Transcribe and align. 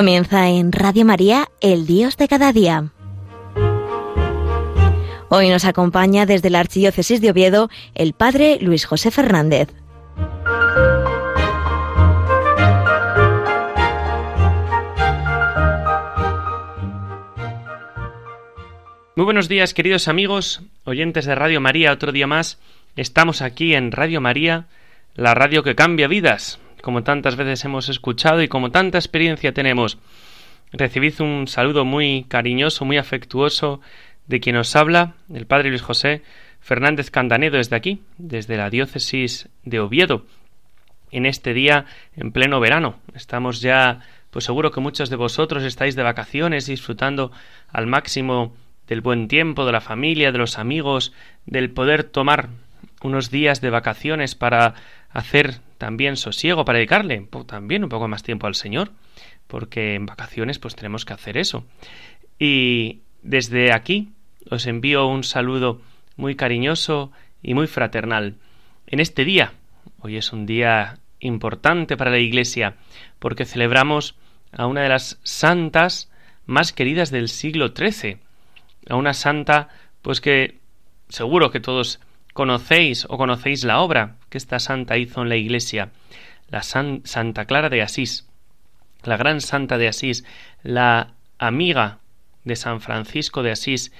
Comienza 0.00 0.48
en 0.48 0.72
Radio 0.72 1.04
María, 1.04 1.50
el 1.60 1.86
Dios 1.86 2.16
de 2.16 2.26
cada 2.26 2.54
día. 2.54 2.90
Hoy 5.28 5.50
nos 5.50 5.66
acompaña 5.66 6.24
desde 6.24 6.48
la 6.48 6.60
Archidiócesis 6.60 7.20
de 7.20 7.28
Oviedo 7.28 7.68
el 7.94 8.14
Padre 8.14 8.56
Luis 8.62 8.86
José 8.86 9.10
Fernández. 9.10 9.68
Muy 19.16 19.24
buenos 19.26 19.50
días, 19.50 19.74
queridos 19.74 20.08
amigos, 20.08 20.62
oyentes 20.84 21.26
de 21.26 21.34
Radio 21.34 21.60
María, 21.60 21.92
otro 21.92 22.10
día 22.10 22.26
más. 22.26 22.58
Estamos 22.96 23.42
aquí 23.42 23.74
en 23.74 23.92
Radio 23.92 24.22
María, 24.22 24.64
la 25.14 25.34
radio 25.34 25.62
que 25.62 25.74
cambia 25.74 26.08
vidas 26.08 26.58
como 26.82 27.02
tantas 27.02 27.36
veces 27.36 27.64
hemos 27.64 27.88
escuchado 27.88 28.42
y 28.42 28.48
como 28.48 28.70
tanta 28.70 28.98
experiencia 28.98 29.52
tenemos. 29.52 29.98
Recibid 30.72 31.20
un 31.20 31.48
saludo 31.48 31.84
muy 31.84 32.24
cariñoso, 32.28 32.84
muy 32.84 32.96
afectuoso 32.96 33.80
de 34.26 34.40
quien 34.40 34.56
os 34.56 34.74
habla, 34.76 35.14
el 35.32 35.46
Padre 35.46 35.70
Luis 35.70 35.82
José 35.82 36.22
Fernández 36.60 37.10
Candanedo 37.10 37.56
desde 37.56 37.76
aquí, 37.76 38.02
desde 38.18 38.56
la 38.56 38.70
diócesis 38.70 39.48
de 39.64 39.80
Oviedo, 39.80 40.24
en 41.10 41.26
este 41.26 41.54
día 41.54 41.86
en 42.16 42.30
pleno 42.30 42.60
verano. 42.60 43.00
Estamos 43.14 43.60
ya, 43.60 44.00
pues 44.30 44.44
seguro 44.44 44.70
que 44.70 44.80
muchos 44.80 45.10
de 45.10 45.16
vosotros 45.16 45.64
estáis 45.64 45.96
de 45.96 46.02
vacaciones 46.02 46.66
disfrutando 46.66 47.32
al 47.68 47.86
máximo 47.86 48.54
del 48.86 49.00
buen 49.00 49.28
tiempo, 49.28 49.66
de 49.66 49.72
la 49.72 49.80
familia, 49.80 50.32
de 50.32 50.38
los 50.38 50.58
amigos, 50.58 51.12
del 51.46 51.70
poder 51.70 52.04
tomar 52.04 52.50
unos 53.02 53.30
días 53.30 53.60
de 53.60 53.70
vacaciones 53.70 54.34
para 54.34 54.74
hacer 55.10 55.60
también 55.78 56.16
sosiego, 56.16 56.64
para 56.64 56.78
dedicarle 56.78 57.26
también 57.46 57.84
un 57.84 57.88
poco 57.88 58.08
más 58.08 58.22
tiempo 58.22 58.46
al 58.46 58.54
Señor, 58.54 58.92
porque 59.46 59.94
en 59.94 60.06
vacaciones 60.06 60.58
pues 60.58 60.76
tenemos 60.76 61.04
que 61.04 61.14
hacer 61.14 61.36
eso. 61.36 61.64
Y 62.38 63.00
desde 63.22 63.72
aquí 63.72 64.12
os 64.50 64.66
envío 64.66 65.06
un 65.06 65.24
saludo 65.24 65.80
muy 66.16 66.36
cariñoso 66.36 67.12
y 67.42 67.54
muy 67.54 67.66
fraternal. 67.66 68.36
En 68.86 69.00
este 69.00 69.24
día, 69.24 69.52
hoy 70.00 70.16
es 70.16 70.32
un 70.32 70.46
día 70.46 70.98
importante 71.20 71.96
para 71.96 72.10
la 72.10 72.18
Iglesia, 72.18 72.76
porque 73.18 73.44
celebramos 73.44 74.16
a 74.52 74.66
una 74.66 74.82
de 74.82 74.88
las 74.88 75.18
santas 75.22 76.10
más 76.46 76.72
queridas 76.72 77.10
del 77.10 77.28
siglo 77.28 77.72
XIII, 77.76 78.18
a 78.88 78.96
una 78.96 79.14
santa 79.14 79.68
pues 80.02 80.20
que 80.20 80.58
seguro 81.08 81.50
que 81.50 81.60
todos 81.60 82.00
conocéis 82.32 83.06
o 83.08 83.16
conocéis 83.16 83.64
la 83.64 83.80
obra 83.80 84.16
que 84.28 84.38
esta 84.38 84.58
santa 84.58 84.96
hizo 84.96 85.22
en 85.22 85.28
la 85.28 85.36
iglesia, 85.36 85.90
la 86.48 86.62
Santa 86.62 87.44
Clara 87.44 87.68
de 87.68 87.82
Asís, 87.82 88.28
la 89.02 89.16
gran 89.16 89.40
santa 89.40 89.78
de 89.78 89.88
Asís, 89.88 90.24
la 90.62 91.14
amiga 91.38 91.98
de 92.44 92.56
San 92.56 92.80
Francisco 92.80 93.42
de 93.42 93.52
Asís, 93.52 93.92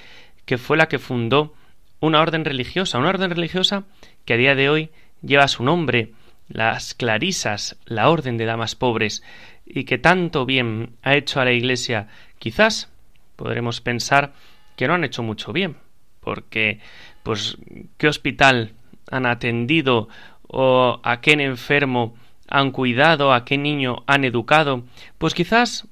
que 0.44 0.58
fue 0.58 0.76
la 0.76 0.88
que 0.88 0.98
fundó 0.98 1.54
una 2.00 2.20
orden 2.20 2.44
religiosa, 2.44 2.98
una 2.98 3.10
orden 3.10 3.30
religiosa 3.30 3.84
que 4.24 4.34
a 4.34 4.36
día 4.36 4.54
de 4.54 4.68
hoy 4.68 4.90
lleva 5.22 5.48
su 5.48 5.62
nombre, 5.62 6.12
las 6.48 6.94
Clarisas, 6.94 7.76
la 7.84 8.08
orden 8.08 8.36
de 8.36 8.46
damas 8.46 8.74
pobres, 8.74 9.22
y 9.64 9.84
que 9.84 9.98
tanto 9.98 10.46
bien 10.46 10.96
ha 11.02 11.14
hecho 11.14 11.40
a 11.40 11.44
la 11.44 11.52
Iglesia, 11.52 12.08
quizás 12.38 12.90
podremos 13.36 13.80
pensar 13.80 14.32
que 14.76 14.88
no 14.88 14.94
han 14.94 15.04
hecho 15.04 15.22
mucho 15.22 15.52
bien, 15.52 15.76
porque 16.20 16.80
pues 17.22 17.58
qué 17.96 18.08
hospital 18.08 18.72
han 19.10 19.26
atendido 19.26 20.08
o 20.46 21.00
a 21.02 21.20
qué 21.20 21.32
enfermo 21.32 22.14
han 22.48 22.72
cuidado, 22.72 23.32
a 23.32 23.44
qué 23.44 23.56
niño 23.58 24.02
han 24.06 24.24
educado, 24.24 24.82
pues 25.18 25.34
quizás, 25.34 25.86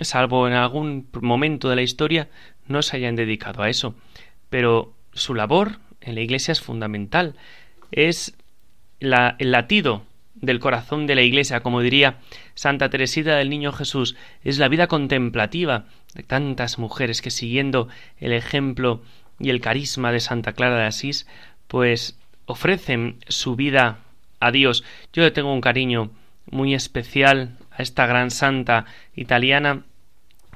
salvo 0.00 0.46
en 0.46 0.54
algún 0.54 1.08
momento 1.20 1.68
de 1.68 1.76
la 1.76 1.82
historia, 1.82 2.28
no 2.68 2.82
se 2.82 2.96
hayan 2.96 3.16
dedicado 3.16 3.62
a 3.62 3.68
eso. 3.68 3.94
Pero 4.48 4.94
su 5.12 5.34
labor 5.34 5.78
en 6.00 6.14
la 6.14 6.20
Iglesia 6.20 6.52
es 6.52 6.60
fundamental. 6.60 7.34
Es 7.90 8.36
la, 9.00 9.36
el 9.38 9.50
latido 9.50 10.04
del 10.34 10.60
corazón 10.60 11.06
de 11.06 11.14
la 11.14 11.22
Iglesia, 11.22 11.60
como 11.60 11.80
diría 11.80 12.18
Santa 12.54 12.90
Teresita 12.90 13.36
del 13.36 13.50
Niño 13.50 13.72
Jesús, 13.72 14.16
es 14.42 14.58
la 14.58 14.68
vida 14.68 14.86
contemplativa 14.86 15.86
de 16.14 16.22
tantas 16.22 16.78
mujeres 16.78 17.22
que 17.22 17.30
siguiendo 17.30 17.88
el 18.18 18.32
ejemplo 18.32 19.02
y 19.38 19.50
el 19.50 19.60
carisma 19.60 20.12
de 20.12 20.20
Santa 20.20 20.52
Clara 20.52 20.76
de 20.76 20.84
Asís, 20.84 21.26
pues 21.68 22.18
ofrecen 22.46 23.18
su 23.28 23.56
vida 23.56 23.98
a 24.40 24.50
Dios. 24.50 24.84
Yo 25.12 25.22
le 25.22 25.30
tengo 25.30 25.52
un 25.52 25.60
cariño 25.60 26.10
muy 26.50 26.74
especial 26.74 27.56
a 27.70 27.82
esta 27.82 28.06
gran 28.06 28.30
santa 28.30 28.86
italiana 29.14 29.82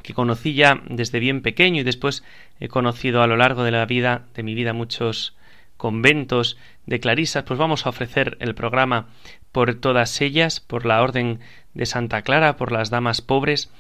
que 0.03 0.15
conocí 0.15 0.55
ya 0.55 0.81
desde 0.89 1.19
bien 1.19 1.43
pequeño 1.43 1.81
y 1.81 1.85
después 1.85 2.23
he 2.61 2.69
conocido 2.69 3.23
a 3.23 3.27
lo 3.27 3.37
largo 3.37 3.65
de 3.65 3.71
la 3.71 3.87
vida, 3.87 4.27
de 4.35 4.43
mi 4.43 4.55
vida, 4.55 4.73
muchos 4.73 5.35
conventos 5.77 6.57
de 6.87 7.01
clarisas, 7.01 7.45
pues 7.45 7.59
vamos 7.59 7.87
a 7.87 7.91
ofrecer 7.91 8.37
el 8.41 8.55
programa 8.55 9.09
por 9.53 9.75
todas 9.77 10.21
ellas, 10.21 10.61
por 10.61 10.85
la 10.85 11.03
orden 11.03 11.41
de 11.75 11.87
Santa 11.87 12.23
Clara, 12.23 12.57
por 12.57 12.73
las 12.73 12.91
damas 12.91 13.21
pobres, 13.23 13.71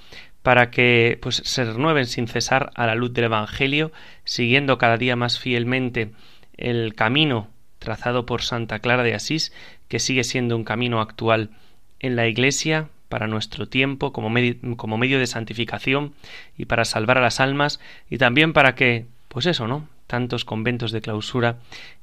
para 0.49 0.71
que 0.71 1.19
pues 1.21 1.43
se 1.45 1.63
renueven 1.63 2.07
sin 2.07 2.27
cesar 2.27 2.71
a 2.75 2.87
la 2.87 2.95
luz 2.95 3.13
del 3.13 3.27
Evangelio, 3.27 3.93
siguiendo 4.25 4.79
cada 4.79 4.97
día 4.97 5.15
más 5.15 5.39
fielmente 5.39 6.13
el 6.57 6.95
camino 6.95 7.51
trazado 7.79 8.25
por 8.25 8.41
Santa 8.41 8.79
Clara 8.79 9.03
de 9.03 9.15
Asís, 9.15 9.53
que 9.89 9.99
sigue 9.99 10.25
siendo 10.25 10.57
un 10.57 10.65
camino 10.65 11.03
actual 11.03 11.51
en 12.01 12.17
la 12.17 12.29
Iglesia 12.29 12.89
para 13.11 13.27
nuestro 13.27 13.69
tiempo 13.69 14.11
como 14.11 14.31
como 14.79 14.97
medio 14.97 15.19
de 15.19 15.27
santificación 15.27 16.15
y 16.57 16.65
para 16.65 16.87
salvar 16.87 17.19
a 17.19 17.21
las 17.21 17.41
almas 17.41 17.79
y 18.09 18.17
también 18.17 18.55
para 18.55 18.75
que, 18.75 19.05
pues 19.29 19.45
eso, 19.45 19.69
¿no? 19.69 19.87
Tantos 20.07 20.47
conventos 20.47 20.93
de 20.93 21.03
clausura 21.03 21.59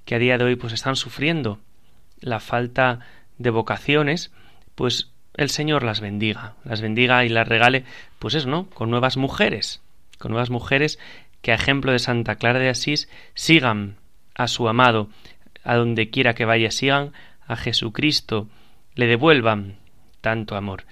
que 0.06 0.13
a 0.13 0.19
día 0.19 0.38
de 0.38 0.44
hoy 0.44 0.56
pues 0.56 0.72
están 0.72 0.97
sufriendo 0.97 1.57
la 2.19 2.39
falta 2.39 3.00
de 3.39 3.50
vocaciones, 3.50 4.31
pues 4.75 5.14
el 5.38 5.50
Señor 5.50 5.84
las 5.84 6.01
bendiga, 6.01 6.53
las 6.63 6.81
bendiga 6.81 7.25
y 7.25 7.29
las 7.29 7.47
regale, 7.47 7.84
pues 8.19 8.35
es, 8.35 8.46
¿no? 8.46 8.69
Con 8.69 8.90
nuevas 8.90 9.18
mujeres, 9.18 9.81
con 10.18 10.31
nuevas 10.31 10.50
mujeres 10.50 11.00
que 11.41 11.51
a 11.51 11.56
ejemplo 11.56 11.91
de 11.91 12.00
Santa 12.00 12.35
Clara 12.35 12.59
de 12.59 12.69
Asís 12.69 13.09
sigan 13.34 13.97
a 14.34 14.47
su 14.47 14.68
amado, 14.68 15.09
a 15.63 15.75
donde 15.75 16.09
quiera 16.09 16.34
que 16.34 16.45
vaya, 16.45 16.72
sigan 16.72 17.13
a 17.47 17.56
Jesucristo, 17.56 18.47
le 18.95 19.07
devuelvan 19.07 19.78
tanto 20.22 20.56
amor. 20.56 20.85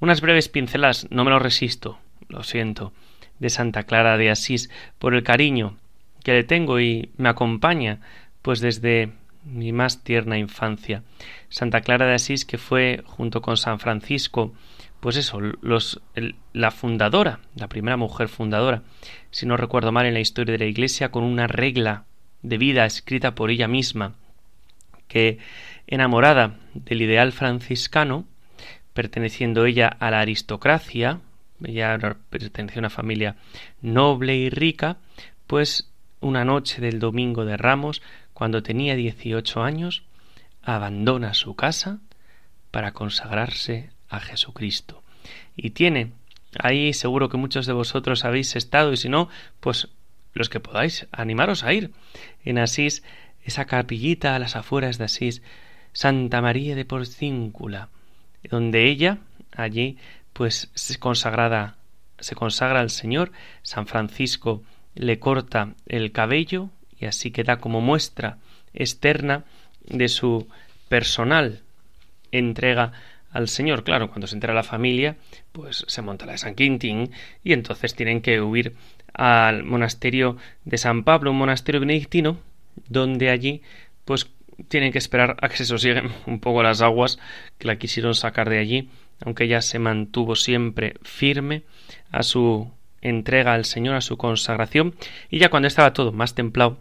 Unas 0.00 0.20
breves 0.20 0.48
pinceladas, 0.48 1.08
no 1.10 1.24
me 1.24 1.30
lo 1.30 1.38
resisto, 1.38 1.98
lo 2.28 2.42
siento, 2.42 2.92
de 3.38 3.50
Santa 3.50 3.82
Clara 3.82 4.16
de 4.16 4.30
Asís, 4.30 4.70
por 4.98 5.14
el 5.14 5.22
cariño 5.22 5.76
que 6.24 6.32
le 6.32 6.44
tengo 6.44 6.80
y 6.80 7.10
me 7.16 7.28
acompaña, 7.28 8.00
pues 8.42 8.60
desde 8.60 9.12
mi 9.48 9.72
más 9.72 10.04
tierna 10.04 10.38
infancia. 10.38 11.02
Santa 11.48 11.80
Clara 11.80 12.06
de 12.06 12.14
Asís, 12.14 12.44
que 12.44 12.58
fue, 12.58 13.02
junto 13.04 13.40
con 13.40 13.56
San 13.56 13.78
Francisco, 13.78 14.52
pues 15.00 15.16
eso, 15.16 15.40
los, 15.40 16.00
la 16.52 16.70
fundadora, 16.70 17.40
la 17.54 17.68
primera 17.68 17.96
mujer 17.96 18.28
fundadora, 18.28 18.82
si 19.30 19.46
no 19.46 19.56
recuerdo 19.56 19.92
mal 19.92 20.06
en 20.06 20.14
la 20.14 20.20
historia 20.20 20.52
de 20.52 20.58
la 20.58 20.70
Iglesia, 20.70 21.10
con 21.10 21.24
una 21.24 21.46
regla 21.46 22.04
de 22.42 22.58
vida 22.58 22.84
escrita 22.84 23.34
por 23.34 23.50
ella 23.50 23.68
misma, 23.68 24.14
que, 25.06 25.38
enamorada 25.86 26.56
del 26.74 27.02
ideal 27.02 27.32
franciscano, 27.32 28.26
perteneciendo 28.92 29.64
ella 29.64 29.88
a 29.88 30.10
la 30.10 30.20
aristocracia, 30.20 31.20
ella 31.64 31.98
pertenecía 32.30 32.78
a 32.78 32.80
una 32.80 32.90
familia 32.90 33.36
noble 33.80 34.36
y 34.36 34.50
rica, 34.50 34.98
pues 35.46 35.90
una 36.20 36.44
noche 36.44 36.80
del 36.80 36.98
domingo 36.98 37.44
de 37.44 37.56
Ramos 37.56 38.02
cuando 38.38 38.62
tenía 38.62 38.94
dieciocho 38.94 39.64
años, 39.64 40.04
abandona 40.62 41.34
su 41.34 41.56
casa 41.56 41.98
para 42.70 42.92
consagrarse 42.92 43.90
a 44.08 44.20
Jesucristo. 44.20 45.02
Y 45.56 45.70
tiene, 45.70 46.12
ahí 46.56 46.92
seguro 46.92 47.30
que 47.30 47.36
muchos 47.36 47.66
de 47.66 47.72
vosotros 47.72 48.24
habéis 48.24 48.54
estado, 48.54 48.92
y 48.92 48.96
si 48.96 49.08
no, 49.08 49.28
pues 49.58 49.88
los 50.34 50.48
que 50.48 50.60
podáis, 50.60 51.08
animaros 51.10 51.64
a 51.64 51.72
ir. 51.72 51.90
En 52.44 52.58
Asís, 52.58 53.02
esa 53.42 53.64
capillita 53.64 54.36
a 54.36 54.38
las 54.38 54.54
afueras 54.54 54.98
de 54.98 55.06
Asís, 55.06 55.42
Santa 55.92 56.40
María 56.40 56.76
de 56.76 56.84
Porcíncula, 56.84 57.88
donde 58.48 58.84
ella, 58.84 59.18
allí, 59.50 59.98
pues 60.32 60.70
se 60.74 60.96
consagrada, 61.00 61.76
se 62.20 62.36
consagra 62.36 62.78
al 62.78 62.90
Señor, 62.90 63.32
San 63.62 63.88
Francisco 63.88 64.62
le 64.94 65.18
corta 65.18 65.74
el 65.86 66.12
cabello 66.12 66.70
y 67.00 67.06
así 67.06 67.30
queda 67.30 67.58
como 67.58 67.80
muestra 67.80 68.38
externa 68.74 69.44
de 69.84 70.08
su 70.08 70.48
personal 70.88 71.62
entrega 72.32 72.92
al 73.30 73.48
Señor. 73.48 73.84
Claro, 73.84 74.08
cuando 74.08 74.26
se 74.26 74.34
entera 74.34 74.54
la 74.54 74.62
familia, 74.62 75.16
pues 75.52 75.84
se 75.86 76.02
monta 76.02 76.26
la 76.26 76.32
de 76.32 76.38
San 76.38 76.54
Quintín 76.54 77.10
y 77.44 77.52
entonces 77.52 77.94
tienen 77.94 78.20
que 78.20 78.40
huir 78.40 78.74
al 79.14 79.64
monasterio 79.64 80.36
de 80.64 80.78
San 80.78 81.04
Pablo, 81.04 81.30
un 81.30 81.38
monasterio 81.38 81.80
benedictino, 81.80 82.38
donde 82.88 83.30
allí 83.30 83.62
pues 84.04 84.28
tienen 84.68 84.92
que 84.92 84.98
esperar 84.98 85.36
a 85.40 85.48
que 85.48 85.56
se 85.56 85.64
sosieguen 85.64 86.10
un 86.26 86.40
poco 86.40 86.62
las 86.62 86.80
aguas 86.80 87.18
que 87.58 87.66
la 87.66 87.76
quisieron 87.76 88.14
sacar 88.14 88.50
de 88.50 88.58
allí 88.58 88.90
aunque 89.24 89.44
ella 89.44 89.62
se 89.62 89.78
mantuvo 89.78 90.36
siempre 90.36 90.94
firme 91.02 91.62
a 92.10 92.22
su 92.22 92.70
entrega 93.00 93.54
al 93.54 93.64
Señor, 93.64 93.96
a 93.96 94.00
su 94.00 94.16
consagración, 94.16 94.94
y 95.30 95.38
ya 95.38 95.50
cuando 95.50 95.68
estaba 95.68 95.92
todo 95.92 96.12
más 96.12 96.34
templado, 96.34 96.78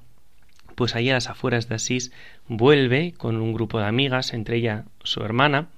pues 0.78 0.96
allí 0.96 1.10
a 1.10 1.16
las 1.16 1.28
afueras 1.28 1.68
de 1.68 1.74
Asís 1.74 2.12
vuelve 2.48 3.16
con 3.18 3.38
un 3.38 3.52
grupo 3.52 3.80
de 3.80 3.88
amigas, 3.88 4.32
entre 4.32 4.58
ella 4.58 4.86
su 5.04 5.24
hermana, 5.24 5.70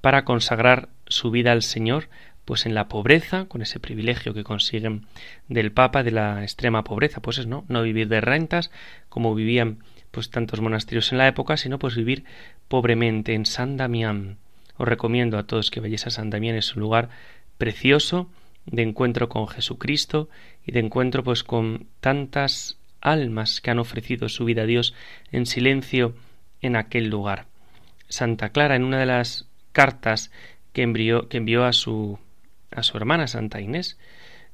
para 0.00 0.24
consagrar 0.24 0.88
su 1.06 1.30
vida 1.30 1.52
al 1.52 1.60
Señor, 1.62 2.08
pues 2.46 2.64
en 2.64 2.74
la 2.74 2.88
pobreza, 2.88 3.44
con 3.44 3.60
ese 3.60 3.80
privilegio 3.80 4.32
que 4.32 4.42
consiguen 4.42 5.04
del 5.48 5.72
Papa 5.72 6.02
de 6.02 6.12
la 6.12 6.42
extrema 6.42 6.84
pobreza, 6.84 7.20
pues 7.20 7.36
es 7.36 7.46
no, 7.46 7.66
no 7.68 7.82
vivir 7.82 8.08
de 8.08 8.22
rentas 8.22 8.70
como 9.10 9.34
vivían 9.34 9.84
pues 10.10 10.30
tantos 10.30 10.62
monasterios 10.62 11.12
en 11.12 11.18
la 11.18 11.28
época, 11.28 11.58
sino 11.58 11.78
pues 11.78 11.94
vivir 11.94 12.24
pobremente 12.66 13.34
en 13.34 13.44
San 13.44 13.76
Damián. 13.76 14.38
Os 14.78 14.88
recomiendo 14.88 15.36
a 15.36 15.42
todos 15.42 15.70
que 15.70 15.80
vayáis 15.80 16.06
a 16.06 16.10
San 16.10 16.30
Damián, 16.30 16.56
es 16.56 16.74
un 16.74 16.80
lugar 16.80 17.10
precioso 17.58 18.30
de 18.64 18.84
encuentro 18.84 19.28
con 19.28 19.48
Jesucristo 19.48 20.30
y 20.64 20.72
de 20.72 20.80
encuentro 20.80 21.22
pues 21.22 21.44
con 21.44 21.88
tantas 22.00 22.79
almas 23.00 23.60
que 23.60 23.70
han 23.70 23.78
ofrecido 23.78 24.28
su 24.28 24.44
vida 24.44 24.62
a 24.62 24.66
Dios 24.66 24.94
en 25.32 25.46
silencio 25.46 26.14
en 26.60 26.76
aquel 26.76 27.08
lugar. 27.08 27.46
Santa 28.08 28.50
Clara 28.50 28.76
en 28.76 28.84
una 28.84 28.98
de 28.98 29.06
las 29.06 29.48
cartas 29.72 30.30
que 30.72 30.82
envió, 30.82 31.28
que 31.28 31.38
envió 31.38 31.64
a 31.64 31.72
su 31.72 32.18
a 32.70 32.82
su 32.82 32.96
hermana 32.96 33.26
Santa 33.26 33.60
Inés, 33.60 33.98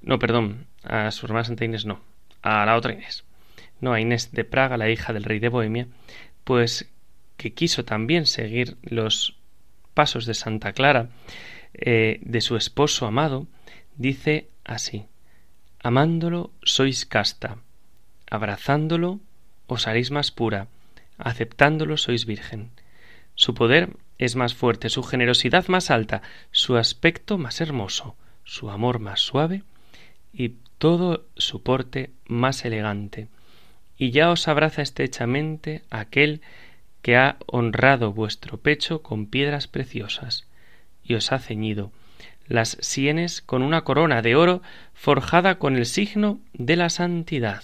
no, 0.01 0.19
perdón, 0.19 0.67
a 0.83 1.11
su 1.11 1.27
hermana 1.27 1.45
Santa 1.45 1.65
Inés 1.65 1.85
no, 1.85 2.01
a 2.43 2.65
la 2.65 2.77
otra 2.77 2.93
Inés, 2.93 3.25
no, 3.81 3.93
a 3.93 4.01
Inés 4.01 4.33
de 4.33 4.45
Praga, 4.45 4.77
la 4.77 4.91
hija 4.91 5.13
del 5.13 5.25
rey 5.25 5.39
de 5.39 5.49
Bohemia, 5.49 5.89
pues 6.45 6.91
que 7.37 7.53
quiso 7.53 7.85
también 7.85 8.27
seguir 8.27 8.77
los 8.83 9.37
pasos 9.93 10.27
de 10.27 10.35
Santa 10.35 10.73
Clara, 10.73 11.11
eh, 11.75 12.21
de 12.23 12.41
su 12.41 12.57
esposo 12.57 13.07
amado, 13.07 13.47
dice 13.97 14.49
así 14.65 15.07
Amándolo 15.83 16.53
sois 16.63 17.05
casta, 17.07 17.59
abrazándolo 18.31 19.21
os 19.67 19.87
haréis 19.87 20.11
más 20.11 20.31
pura, 20.31 20.69
aceptándolo 21.19 21.97
sois 21.97 22.27
virgen. 22.27 22.71
Su 23.35 23.55
poder 23.55 23.91
es 24.19 24.37
más 24.37 24.55
fuerte, 24.55 24.89
su 24.89 25.03
generosidad 25.03 25.69
más 25.69 25.91
alta, 25.91 26.23
su 26.51 26.77
aspecto 26.77 27.39
más 27.39 27.61
hermoso, 27.61 28.17
su 28.45 28.71
amor 28.71 28.99
más 28.99 29.21
suave 29.21 29.63
y 30.33 30.55
todo 30.79 31.27
su 31.37 31.63
porte 31.63 32.11
más 32.27 32.65
elegante. 32.65 33.29
Y 33.99 34.11
ya 34.11 34.31
os 34.31 34.49
abraza 34.49 34.83
estrechamente 34.83 35.83
aquel 35.91 36.43
que 37.03 37.17
ha 37.17 37.37
honrado 37.47 38.13
vuestro 38.13 38.59
pecho 38.59 39.03
con 39.03 39.27
piedras 39.27 39.69
preciosas, 39.69 40.47
y 41.05 41.15
os 41.15 41.33
ha 41.33 41.39
ceñido 41.39 41.93
las 42.49 42.79
sienes 42.81 43.43
con 43.43 43.63
una 43.63 43.83
corona 43.83 44.23
de 44.23 44.37
oro 44.37 44.63
forjada 44.95 45.59
con 45.59 45.77
el 45.77 45.87
signo 45.87 46.41
de 46.53 46.77
la 46.77 46.91
santidad. 46.91 47.63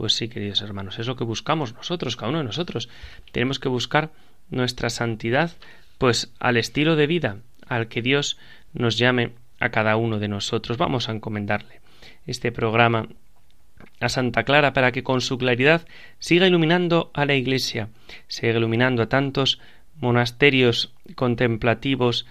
Pues 0.00 0.14
sí, 0.14 0.28
queridos 0.28 0.62
hermanos, 0.62 0.98
es 0.98 1.06
lo 1.06 1.14
que 1.14 1.24
buscamos 1.24 1.74
nosotros, 1.74 2.16
cada 2.16 2.30
uno 2.30 2.38
de 2.38 2.44
nosotros. 2.44 2.88
Tenemos 3.32 3.58
que 3.58 3.68
buscar 3.68 4.12
nuestra 4.48 4.88
santidad, 4.88 5.50
pues 5.98 6.32
al 6.40 6.56
estilo 6.56 6.96
de 6.96 7.06
vida 7.06 7.36
al 7.66 7.88
que 7.88 8.00
Dios 8.00 8.38
nos 8.72 8.96
llame 8.96 9.32
a 9.58 9.68
cada 9.68 9.96
uno 9.96 10.18
de 10.18 10.28
nosotros. 10.28 10.78
Vamos 10.78 11.10
a 11.10 11.12
encomendarle 11.12 11.82
este 12.26 12.50
programa 12.50 13.08
a 14.00 14.08
Santa 14.08 14.44
Clara 14.44 14.72
para 14.72 14.90
que 14.90 15.02
con 15.02 15.20
su 15.20 15.36
claridad 15.36 15.86
siga 16.18 16.46
iluminando 16.46 17.10
a 17.12 17.26
la 17.26 17.34
Iglesia, 17.34 17.90
siga 18.26 18.56
iluminando 18.56 19.02
a 19.02 19.10
tantos 19.10 19.60
monasterios 20.00 20.94
contemplativos 21.14 22.24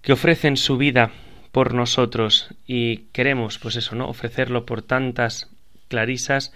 que 0.00 0.14
ofrecen 0.14 0.56
su 0.56 0.78
vida 0.78 1.12
por 1.52 1.74
nosotros 1.74 2.48
y 2.66 3.04
queremos 3.12 3.60
pues 3.60 3.76
eso, 3.76 3.94
¿no? 3.94 4.08
ofrecerlo 4.08 4.66
por 4.66 4.82
tantas 4.82 5.48
clarisas, 5.86 6.52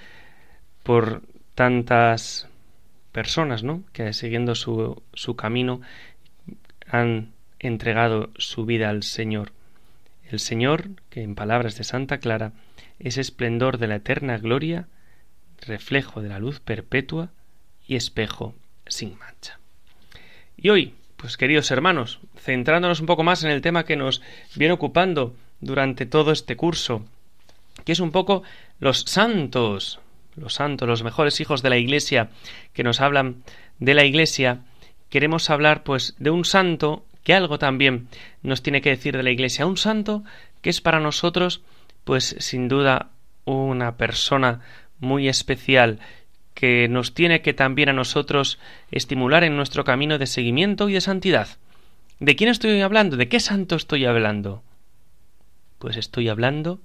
por 0.87 1.23
tantas 1.57 2.49
personas, 3.11 3.65
¿no? 3.65 3.83
que 3.93 4.13
siguiendo 4.13 4.55
su, 4.55 5.03
su 5.15 5.35
camino 5.35 5.81
han 6.89 7.33
entregado 7.59 8.31
su 8.37 8.67
vida 8.67 8.89
al 8.89 9.03
Señor. 9.03 9.51
El 10.31 10.39
Señor, 10.39 10.91
que 11.11 11.25
en 11.25 11.35
palabras 11.35 11.77
de 11.77 11.83
Santa 11.83 12.19
Clara 12.19 12.53
es 13.01 13.19
esplendor 13.19 13.79
de 13.79 13.89
la 13.89 13.97
eterna 13.97 14.39
gloria, 14.39 14.87
reflejo 15.61 16.23
de 16.23 16.29
la 16.29 16.39
luz 16.39 16.61
perpetua 16.61 17.31
y 17.89 17.97
espejo 17.97 18.55
sin 18.87 19.19
mancha. 19.19 19.59
Y 20.57 20.69
hoy, 20.69 20.95
pues 21.17 21.37
queridos 21.37 21.73
hermanos, 21.73 22.21
centrándonos 22.39 23.01
un 23.01 23.07
poco 23.07 23.25
más 23.25 23.43
en 23.43 23.51
el 23.51 23.61
tema 23.61 23.85
que 23.85 23.97
nos 23.97 24.23
viene 24.55 24.75
ocupando 24.75 25.35
durante 25.61 26.07
todo 26.07 26.31
este 26.31 26.55
curso, 26.55 27.05
que 27.85 27.91
es 27.91 27.99
un 27.99 28.13
poco 28.13 28.45
los 28.79 29.01
santos, 29.01 29.99
los 30.37 30.55
santos, 30.55 30.89
los 30.89 31.03
mejores 31.03 31.41
hijos 31.41 31.63
de 31.63 31.71
la 31.71 31.79
Iglesia, 31.79 32.31
que 32.73 32.83
nos 32.83 33.01
hablan 33.01 33.43
de 33.79 33.95
la 33.95 34.05
Iglesia, 34.05 34.61
queremos 35.09 35.51
hablar 35.51 35.83
pues 35.83 36.15
de 36.19 36.31
un 36.31 36.45
santo 36.45 37.05
que 37.25 37.35
algo 37.35 37.59
también 37.59 38.09
nos 38.43 38.63
tiene 38.63 38.83
que 38.83 38.91
decir 38.91 39.17
de 39.17 39.23
la 39.23 39.31
Iglesia, 39.31 39.67
un 39.67 39.77
santo 39.77 40.23
que 40.61 40.71
es 40.71 40.81
para 40.81 41.01
nosotros 41.01 41.63
pues 42.05 42.37
sin 42.39 42.69
duda 42.69 43.11
una 43.45 43.97
persona 43.97 44.61
muy 45.01 45.29
especial 45.29 45.99
que 46.55 46.89
nos 46.89 47.15
tiene 47.15 47.43
que 47.43 47.53
también 47.53 47.91
a 47.91 47.93
nosotros 47.93 48.59
estimular 48.91 49.45
en 49.45 49.57
nuestro 49.57 49.85
camino 49.85 50.19
de 50.19 50.27
seguimiento 50.27 50.89
y 50.89 50.95
de 50.95 51.01
santidad. 51.01 51.49
¿De 52.19 52.35
quién 52.35 52.49
estoy 52.49 52.81
hablando? 52.81 53.17
¿De 53.17 53.29
qué 53.29 53.41
santo 53.41 53.77
estoy 53.77 54.07
hablando? 54.07 54.63
Pues 55.79 55.99
estoy 55.99 56.29
hablando 56.29 56.81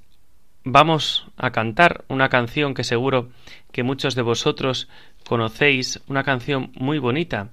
vamos 0.65 1.27
a 1.39 1.51
cantar 1.51 2.05
una 2.09 2.29
canción 2.29 2.75
que 2.75 2.85
seguro 2.85 3.31
que 3.73 3.83
muchos 3.83 4.15
de 4.15 4.21
vosotros 4.21 4.87
conocéis, 5.27 6.03
una 6.09 6.25
canción 6.25 6.71
muy 6.75 6.99
bonita, 6.99 7.49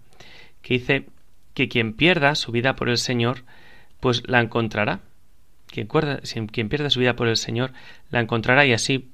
que 0.62 0.74
dice 0.76 1.06
que 1.54 1.70
quien 1.70 1.94
pierda 1.94 2.36
su 2.36 2.52
vida 2.52 2.76
por 2.76 2.90
el 2.90 2.98
Señor, 2.98 3.44
pues 4.02 4.22
la 4.28 4.42
encontrará. 4.42 5.00
Quien, 5.68 5.88
quien 6.48 6.68
pierda 6.68 6.90
su 6.90 7.00
vida 7.00 7.16
por 7.16 7.30
el 7.30 7.38
Señor, 7.38 7.72
la 8.10 8.20
encontrará 8.20 8.66
y 8.66 8.74
así 8.74 9.12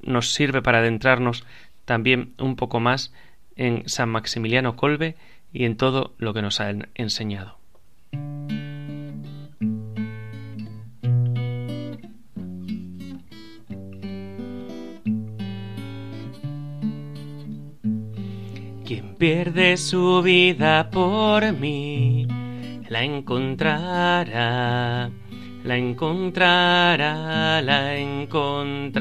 nos 0.00 0.32
sirve 0.32 0.62
para 0.62 0.78
adentrarnos 0.78 1.44
también 1.84 2.34
un 2.38 2.54
poco 2.54 2.78
más 2.78 3.12
en 3.56 3.88
San 3.88 4.10
Maximiliano 4.10 4.76
Colbe 4.76 5.16
y 5.52 5.64
en 5.64 5.76
todo 5.76 6.14
lo 6.18 6.34
que 6.34 6.42
nos 6.42 6.60
ha 6.60 6.72
enseñado. 6.94 7.59
pierde 19.20 19.76
su 19.76 20.20
vida 20.22 20.90
por 20.90 21.52
mí, 21.52 22.26
la 22.88 23.04
encontrará, 23.04 25.10
la 25.62 25.76
encontrará, 25.76 27.60
la 27.60 27.98
encontrará. 27.98 28.96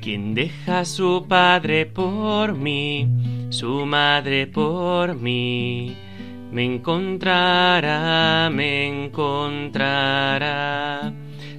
Quien 0.00 0.34
deja 0.34 0.84
su 0.84 1.26
padre 1.28 1.86
por 1.86 2.54
mí, 2.54 3.08
su 3.50 3.84
madre 3.86 4.46
por 4.46 5.16
mí, 5.16 5.96
me 6.52 6.64
encontrará 6.64 8.35
me 8.50 9.06
encontrará. 9.06 11.12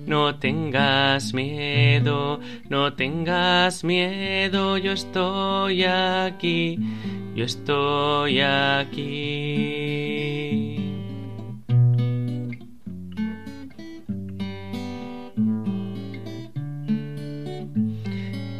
No 0.06 0.36
tengas 0.36 1.34
miedo, 1.34 2.40
no 2.70 2.94
tengas 2.94 3.84
miedo, 3.84 4.78
yo 4.78 4.94
estoy 4.94 5.84
aquí, 5.84 6.80
yo 7.36 7.44
estoy 7.44 8.40
aquí. 8.40 10.78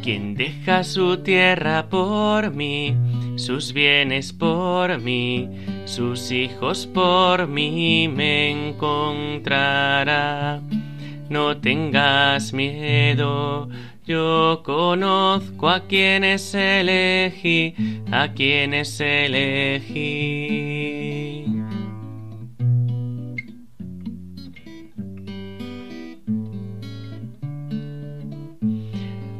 Quien 0.02 0.34
deja 0.34 0.84
su 0.84 1.16
tierra 1.18 1.88
por 1.88 2.54
mí, 2.54 2.94
sus 3.36 3.72
bienes 3.72 4.32
por 4.32 5.00
mí, 5.00 5.48
sus 5.88 6.30
hijos 6.30 6.86
por 6.86 7.48
mí 7.48 8.06
me 8.08 8.50
encontrará. 8.68 10.60
No 11.30 11.56
tengas 11.56 12.52
miedo, 12.52 13.68
yo 14.06 14.62
conozco 14.64 15.68
a 15.68 15.80
quienes 15.86 16.54
elegí, 16.54 17.74
a 18.12 18.32
quienes 18.32 19.00
elegí. 19.00 20.38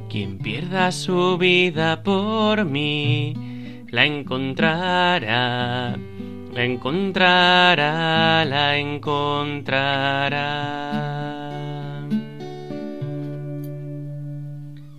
Quien 0.08 0.38
pierda 0.38 0.90
su 0.92 1.36
vida 1.38 2.02
por 2.02 2.64
mí, 2.64 3.34
la 3.90 4.04
encontrará, 4.04 5.96
la 6.58 6.64
encontrará, 6.64 8.44
la 8.44 8.76
encontrará. 8.76 9.68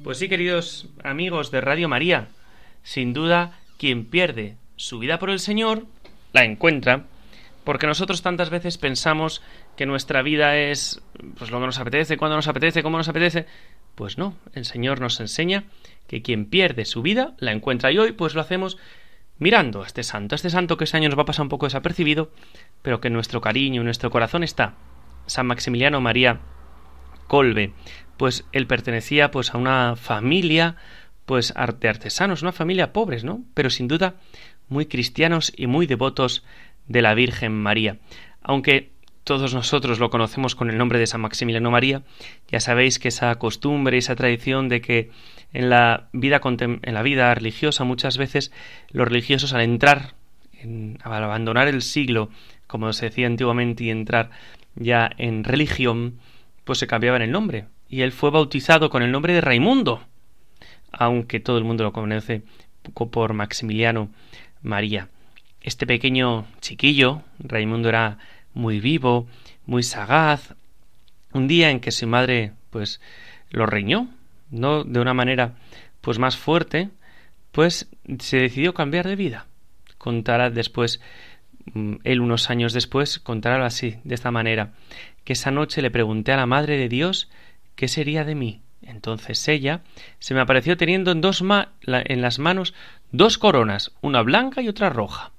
Pues 0.02 0.20
sí, 0.20 0.30
queridos 0.30 0.88
amigos 1.04 1.52
de 1.52 1.60
Radio 1.60 1.90
María, 1.90 2.30
sin 2.84 3.12
duda, 3.12 3.60
quien 3.78 4.06
pierde 4.06 4.56
su 4.78 5.00
vida 5.00 5.20
por 5.20 5.30
el 5.30 5.40
Señor, 5.40 5.86
la 6.32 6.46
encuentra, 6.46 7.08
porque 7.66 7.88
nosotros 7.88 8.22
tantas 8.22 8.50
veces 8.50 8.78
pensamos 8.78 9.42
que 9.76 9.86
nuestra 9.86 10.22
vida 10.22 10.56
es 10.56 11.02
pues 11.38 11.52
lo 11.52 11.60
que 11.60 11.66
nos 11.66 11.80
apetece, 11.80 12.16
cuando 12.16 12.38
nos 12.38 12.48
apetece, 12.48 12.84
cómo 12.84 12.98
nos 12.98 13.10
apetece, 13.10 13.48
pues 13.96 14.18
no, 14.18 14.34
el 14.54 14.64
Señor 14.64 15.02
nos 15.02 15.20
enseña 15.20 15.66
que 16.08 16.22
quien 16.22 16.46
pierde 16.46 16.86
su 16.86 17.02
vida 17.02 17.34
la 17.38 17.52
encuentra 17.52 17.92
y 17.92 17.98
hoy 17.98 18.14
pues 18.14 18.34
lo 18.34 18.40
hacemos 18.40 18.78
mirando 19.40 19.84
a 19.84 19.88
este 19.88 20.04
santo, 20.04 20.36
a 20.36 20.38
este 20.38 20.50
santo 20.50 20.78
que 20.78 20.84
este 20.84 20.98
año 20.98 21.10
nos 21.10 21.18
va 21.18 21.24
a 21.24 21.26
pasar 21.26 21.44
un 21.44 21.50
poco 21.50 21.66
desapercibido, 21.66 22.32
pero 22.82 23.02
que 23.02 23.08
en 23.08 23.14
nuestro 23.14 23.42
cariño, 23.42 23.82
en 23.82 23.86
nuestro 23.86 24.12
corazón 24.12 24.44
está, 24.44 24.76
San 25.26 25.48
Maximiliano 25.48 26.02
María 26.02 26.40
Colbe, 27.28 27.74
pues 28.18 28.46
él 28.52 28.68
pertenecía 28.68 29.32
pues 29.32 29.54
a 29.54 29.58
una 29.58 29.96
familia 29.96 30.76
pues 31.26 31.54
de 31.80 31.90
artesanos, 31.90 32.42
una 32.42 32.52
familia 32.52 32.92
pobres, 32.92 33.24
¿no? 33.24 33.44
Pero 33.54 33.70
sin 33.70 33.88
duda 33.88 34.16
muy 34.68 34.88
cristianos 34.88 35.54
y 35.56 35.68
muy 35.68 35.86
devotos 35.88 36.44
de 36.88 37.02
la 37.02 37.14
Virgen 37.14 37.54
María. 37.54 37.98
Aunque 38.42 38.92
todos 39.24 39.54
nosotros 39.54 40.00
lo 40.00 40.10
conocemos 40.10 40.56
con 40.56 40.70
el 40.70 40.78
nombre 40.78 41.00
de 41.00 41.08
San 41.08 41.22
Maximiliano 41.22 41.72
María, 41.72 42.02
ya 42.48 42.60
sabéis 42.60 43.00
que 43.00 43.10
esa 43.10 43.36
costumbre, 43.36 43.98
esa 43.98 44.16
tradición 44.16 44.70
de 44.70 44.82
que 44.82 45.12
en 45.54 45.70
la 45.70 46.10
vida, 46.14 46.42
en 46.44 46.94
la 46.94 47.04
vida 47.04 47.34
religiosa 47.36 47.84
muchas 47.84 48.18
veces 48.18 48.52
los 48.92 49.08
religiosos 49.08 49.54
al 49.54 49.62
entrar, 49.62 50.14
al 51.04 51.24
abandonar 51.24 51.68
el 51.68 51.82
siglo, 51.82 52.30
como 52.68 52.92
se 52.94 53.06
decía 53.06 53.28
antiguamente, 53.28 53.84
y 53.84 53.90
entrar 53.90 54.30
ya 54.76 55.10
en 55.18 55.44
religión, 55.44 56.20
pues 56.64 56.80
se 56.80 56.88
cambiaban 56.88 57.22
el 57.22 57.32
nombre. 57.32 57.66
Y 57.90 58.02
él 58.02 58.12
fue 58.12 58.30
bautizado 58.30 58.90
con 58.90 59.02
el 59.02 59.12
nombre 59.12 59.34
de 59.34 59.42
Raimundo, 59.42 60.04
aunque 60.92 61.40
todo 61.40 61.58
el 61.58 61.64
mundo 61.64 61.84
lo 61.84 61.94
conoce 61.94 62.44
por 62.94 63.34
Maximiliano 63.34 64.10
María. 64.62 65.10
Este 65.62 65.86
pequeño 65.86 66.46
chiquillo, 66.62 67.24
Raimundo 67.40 67.90
era 67.90 68.18
muy 68.60 68.80
vivo, 68.80 69.28
muy 69.66 69.84
sagaz. 69.84 70.56
Un 71.34 71.48
día 71.48 71.72
en 71.72 71.80
que 71.80 71.92
su 71.92 72.06
madre, 72.08 72.52
pues, 72.70 73.02
lo 73.50 73.66
reñó, 73.66 74.10
no 74.52 74.84
de 74.84 75.00
una 75.00 75.14
manera, 75.14 75.56
pues, 76.02 76.20
más 76.20 76.38
fuerte, 76.38 76.90
pues 77.52 77.90
se 78.20 78.38
decidió 78.38 78.74
cambiar 78.74 79.08
de 79.08 79.16
vida. 79.16 79.48
Contará 79.98 80.50
después, 80.50 81.02
mm, 81.74 81.96
él 82.04 82.22
unos 82.22 82.50
años 82.50 82.74
después, 82.74 83.20
contará 83.20 83.66
así, 83.66 83.98
de 84.04 84.16
esta 84.16 84.32
manera, 84.32 84.74
que 85.24 85.34
esa 85.34 85.52
noche 85.52 85.82
le 85.82 85.92
pregunté 85.92 86.32
a 86.32 86.38
la 86.38 86.46
Madre 86.46 86.78
de 86.78 86.90
Dios 86.90 87.30
qué 87.76 87.88
sería 87.88 88.24
de 88.24 88.36
mí. 88.36 88.62
Entonces 88.82 89.48
ella 89.48 89.82
se 90.20 90.34
me 90.34 90.42
apareció 90.42 90.78
teniendo 90.78 91.12
en, 91.12 91.22
dos 91.22 91.42
en 91.42 92.22
las 92.22 92.40
manos 92.40 92.74
dos 93.12 93.38
coronas, 93.38 93.92
una 94.02 94.22
blanca 94.22 94.62
y 94.62 94.68
otra 94.68 94.90
roja. 94.90 95.32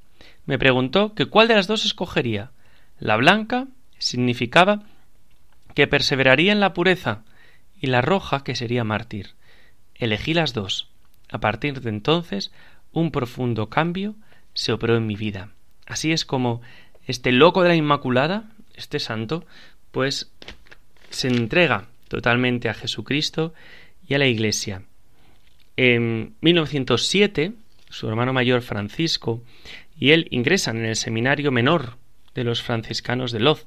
Me 0.47 0.59
preguntó 0.59 1.15
que 1.15 1.27
cuál 1.27 1.49
de 1.49 1.55
las 1.55 1.67
dos 1.67 1.85
escogería. 1.85 2.51
La 3.01 3.17
blanca 3.17 3.67
significaba 3.99 4.83
que 5.75 5.87
perseveraría 5.87 6.53
en 6.53 6.61
la 6.61 6.75
pureza 6.75 7.25
y 7.81 7.87
la 7.87 8.03
roja 8.03 8.45
que 8.45 8.55
sería 8.55 8.85
mártir. 8.85 9.31
Elegí 9.95 10.35
las 10.35 10.53
dos. 10.53 10.89
A 11.31 11.39
partir 11.39 11.81
de 11.81 11.89
entonces, 11.89 12.53
un 12.93 13.11
profundo 13.11 13.71
cambio 13.71 14.17
se 14.53 14.73
operó 14.73 14.97
en 14.97 15.07
mi 15.07 15.17
vida. 15.17 15.51
Así 15.87 16.13
es 16.13 16.27
como 16.27 16.61
este 17.07 17.33
loco 17.33 17.63
de 17.63 17.71
la 17.71 17.75
Inmaculada, 17.75 18.51
este 18.75 18.99
santo, 18.99 19.47
pues 19.91 20.31
se 21.09 21.29
entrega 21.29 21.87
totalmente 22.09 22.69
a 22.69 22.75
Jesucristo 22.75 23.55
y 24.07 24.15
a 24.15 24.19
la 24.19 24.27
Iglesia. 24.27 24.83
En 25.77 26.35
1907, 26.43 27.53
su 27.89 28.09
hermano 28.09 28.35
mayor 28.35 28.61
Francisco 28.61 29.43
y 29.99 30.11
él 30.11 30.29
ingresan 30.31 30.77
en 30.77 30.85
el 30.85 30.97
seminario 30.97 31.51
menor 31.51 32.00
de 32.41 32.45
los 32.45 32.63
franciscanos 32.63 33.33
de 33.33 33.41
Loz, 33.41 33.67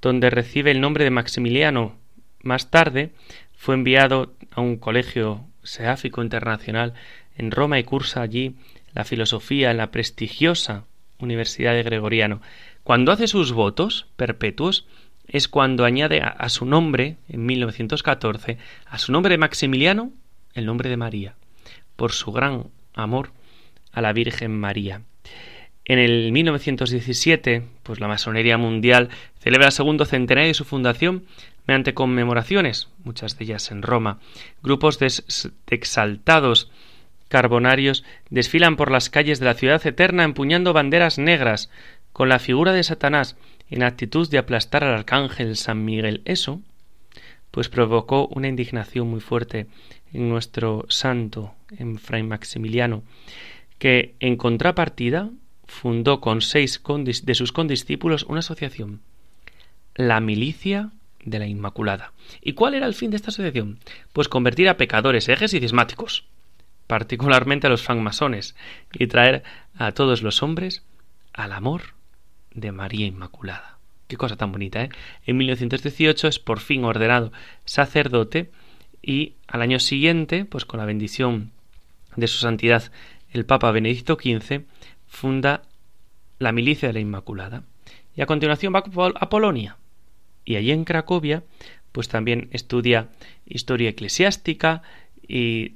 donde 0.00 0.30
recibe 0.30 0.70
el 0.70 0.80
nombre 0.80 1.04
de 1.04 1.10
Maximiliano. 1.10 1.98
Más 2.42 2.70
tarde 2.70 3.12
fue 3.52 3.74
enviado 3.74 4.32
a 4.52 4.62
un 4.62 4.78
colegio 4.78 5.44
seáfico 5.62 6.22
internacional 6.22 6.94
en 7.36 7.50
Roma 7.50 7.78
y 7.78 7.84
cursa 7.84 8.22
allí 8.22 8.56
la 8.94 9.04
filosofía 9.04 9.70
en 9.70 9.76
la 9.76 9.90
prestigiosa 9.90 10.86
Universidad 11.18 11.74
de 11.74 11.82
Gregoriano. 11.82 12.40
Cuando 12.84 13.12
hace 13.12 13.28
sus 13.28 13.52
votos 13.52 14.06
perpetuos 14.16 14.86
es 15.28 15.46
cuando 15.46 15.84
añade 15.84 16.22
a, 16.22 16.48
su 16.48 16.64
nombre, 16.64 17.18
en 17.28 17.44
1914, 17.44 18.56
a 18.86 18.98
su 18.98 19.12
nombre 19.12 19.34
de 19.34 19.38
Maximiliano, 19.38 20.10
el 20.54 20.64
nombre 20.64 20.88
de 20.88 20.96
María, 20.96 21.34
por 21.96 22.12
su 22.12 22.32
gran 22.32 22.68
amor 22.94 23.30
a 23.92 24.00
la 24.00 24.14
Virgen 24.14 24.58
María. 24.58 25.02
En 25.90 25.98
el 25.98 26.30
1917, 26.30 27.64
pues 27.82 27.98
la 27.98 28.06
masonería 28.06 28.56
mundial 28.56 29.08
celebra 29.40 29.66
el 29.66 29.72
segundo 29.72 30.04
centenario 30.04 30.46
de 30.46 30.54
su 30.54 30.64
fundación 30.64 31.24
mediante 31.66 31.94
conmemoraciones, 31.94 32.86
muchas 33.02 33.36
de 33.36 33.46
ellas 33.46 33.72
en 33.72 33.82
Roma. 33.82 34.20
Grupos 34.62 35.00
de 35.00 35.12
exaltados 35.66 36.70
carbonarios 37.26 38.04
desfilan 38.28 38.76
por 38.76 38.92
las 38.92 39.10
calles 39.10 39.40
de 39.40 39.46
la 39.46 39.54
ciudad 39.54 39.84
eterna 39.84 40.22
empuñando 40.22 40.72
banderas 40.72 41.18
negras 41.18 41.70
con 42.12 42.28
la 42.28 42.38
figura 42.38 42.72
de 42.72 42.84
Satanás 42.84 43.36
en 43.68 43.82
actitud 43.82 44.30
de 44.30 44.38
aplastar 44.38 44.84
al 44.84 44.94
arcángel 44.94 45.56
San 45.56 45.84
Miguel. 45.84 46.22
Eso, 46.24 46.60
pues 47.50 47.68
provocó 47.68 48.28
una 48.28 48.46
indignación 48.46 49.08
muy 49.08 49.18
fuerte 49.18 49.66
en 50.12 50.28
nuestro 50.28 50.86
santo, 50.88 51.52
en 51.76 51.98
Fray 51.98 52.22
Maximiliano, 52.22 53.02
que 53.80 54.14
en 54.20 54.36
contrapartida 54.36 55.30
fundó 55.70 56.20
con 56.20 56.42
seis 56.42 56.82
de 57.22 57.34
sus 57.34 57.52
condiscípulos 57.52 58.24
una 58.24 58.40
asociación, 58.40 59.00
la 59.94 60.20
Milicia 60.20 60.90
de 61.24 61.38
la 61.38 61.46
Inmaculada. 61.46 62.12
¿Y 62.42 62.52
cuál 62.52 62.74
era 62.74 62.86
el 62.86 62.94
fin 62.94 63.10
de 63.10 63.16
esta 63.16 63.30
asociación? 63.30 63.78
Pues 64.12 64.28
convertir 64.28 64.68
a 64.68 64.76
pecadores, 64.76 65.28
ejes 65.28 65.54
y 65.54 65.60
cismáticos, 65.60 66.24
particularmente 66.86 67.66
a 67.66 67.70
los 67.70 67.82
francmasones, 67.82 68.56
y 68.92 69.06
traer 69.06 69.44
a 69.76 69.92
todos 69.92 70.22
los 70.22 70.42
hombres 70.42 70.82
al 71.32 71.52
amor 71.52 71.94
de 72.52 72.72
María 72.72 73.06
Inmaculada. 73.06 73.78
Qué 74.08 74.16
cosa 74.16 74.36
tan 74.36 74.50
bonita, 74.50 74.82
¿eh? 74.82 74.90
En 75.24 75.36
1918 75.36 76.28
es 76.28 76.38
por 76.40 76.58
fin 76.58 76.84
ordenado 76.84 77.32
sacerdote 77.64 78.50
y 79.00 79.34
al 79.46 79.62
año 79.62 79.78
siguiente, 79.78 80.44
pues 80.44 80.64
con 80.64 80.80
la 80.80 80.86
bendición 80.86 81.52
de 82.16 82.26
su 82.26 82.38
santidad 82.38 82.90
el 83.32 83.46
Papa 83.46 83.70
Benedicto 83.70 84.18
XV, 84.20 84.64
funda 85.10 85.62
la 86.38 86.52
Milicia 86.52 86.88
de 86.88 86.94
la 86.94 87.00
Inmaculada. 87.00 87.64
Y 88.16 88.22
a 88.22 88.26
continuación 88.26 88.72
va 88.74 89.12
a 89.14 89.28
Polonia. 89.28 89.76
Y 90.44 90.56
allí 90.56 90.70
en 90.70 90.84
Cracovia, 90.84 91.42
pues 91.92 92.08
también 92.08 92.48
estudia 92.52 93.08
historia 93.44 93.90
eclesiástica 93.90 94.82
y 95.26 95.74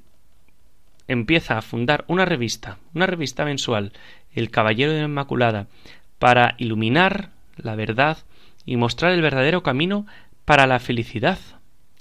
empieza 1.07 1.59
a 1.59 1.63
fundar 1.63 2.05
una 2.09 2.25
revista, 2.25 2.79
una 2.95 3.07
revista 3.07 3.45
mensual, 3.45 3.93
El 4.35 4.51
Caballero 4.51 4.93
de 4.93 5.01
la 5.01 5.05
Inmaculada, 5.05 5.67
para 6.19 6.55
iluminar 6.59 7.31
la 7.57 7.75
verdad 7.75 8.19
y 8.65 8.77
mostrar 8.77 9.13
el 9.13 9.21
verdadero 9.21 9.63
camino 9.63 10.07
para 10.45 10.67
la 10.67 10.79
felicidad, 10.79 11.39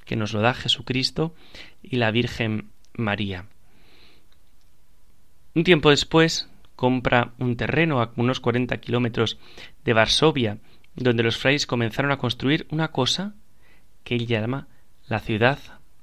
que 0.06 0.16
nos 0.16 0.34
lo 0.34 0.42
da 0.42 0.54
Jesucristo 0.54 1.36
y 1.82 1.98
la 1.98 2.12
Virgen 2.12 2.70
María. 2.94 3.46
Un 5.56 5.64
tiempo 5.64 5.90
después 5.90 6.48
compra 6.84 7.32
un 7.40 7.56
terreno 7.56 8.02
a 8.02 8.12
unos 8.18 8.42
40 8.42 8.76
kilómetros 8.82 9.40
de 9.86 9.94
Varsovia, 9.94 10.58
donde 10.98 11.24
los 11.24 11.38
frailes 11.38 11.66
comenzaron 11.66 12.12
a 12.12 12.18
construir 12.18 12.68
una 12.72 12.90
cosa 12.90 13.36
que 14.04 14.16
él 14.16 14.28
llama 14.28 14.68
la 15.08 15.22
ciudad 15.22 15.60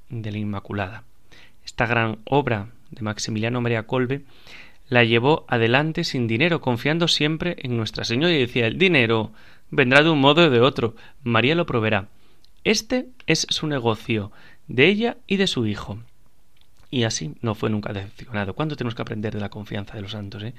de 0.09 0.33
la 0.33 0.39
Inmaculada. 0.39 1.05
Esta 1.67 1.85
gran 1.85 2.21
obra 2.25 2.69
de 2.93 3.03
Maximiliano 3.03 3.61
María 3.61 3.83
Colbe 3.83 4.23
la 4.89 5.05
llevó 5.05 5.45
adelante 5.49 6.03
sin 6.03 6.27
dinero, 6.27 6.63
confiando 6.63 7.09
siempre 7.09 7.57
en 7.59 7.77
Nuestra 7.77 8.05
Señora 8.05 8.33
y 8.33 8.39
decía 8.39 8.67
el 8.67 8.79
dinero 8.79 9.33
vendrá 9.71 10.03
de 10.03 10.09
un 10.09 10.19
modo 10.19 10.47
o 10.47 10.49
de 10.49 10.61
otro, 10.61 10.97
María 11.23 11.55
lo 11.57 11.67
proveerá. 11.67 12.09
Este 12.65 13.09
es 13.27 13.47
su 13.51 13.67
negocio, 13.67 14.33
de 14.67 14.87
ella 14.87 15.19
y 15.27 15.37
de 15.37 15.47
su 15.47 15.67
hijo. 15.67 15.99
Y 16.91 17.05
así 17.05 17.35
no 17.41 17.55
fue 17.55 17.71
nunca 17.71 17.93
decepcionado. 17.93 18.55
¿Cuánto 18.55 18.77
tenemos 18.77 18.95
que 18.95 19.03
aprender 19.03 19.33
de 19.33 19.41
la 19.41 19.49
confianza 19.49 19.95
de 19.95 20.03
los 20.03 20.13
santos? 20.13 20.43
Eh? 20.43 20.55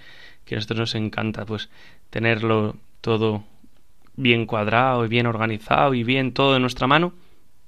Que 0.45 0.55
a 0.55 0.57
nosotros 0.57 0.79
nos 0.79 0.95
encanta 0.95 1.45
pues 1.45 1.69
tenerlo 2.09 2.77
todo 3.01 3.43
bien 4.15 4.45
cuadrado 4.45 5.05
y 5.05 5.07
bien 5.07 5.25
organizado 5.25 5.93
y 5.93 6.03
bien 6.03 6.33
todo 6.33 6.55
en 6.55 6.61
nuestra 6.61 6.87
mano 6.87 7.13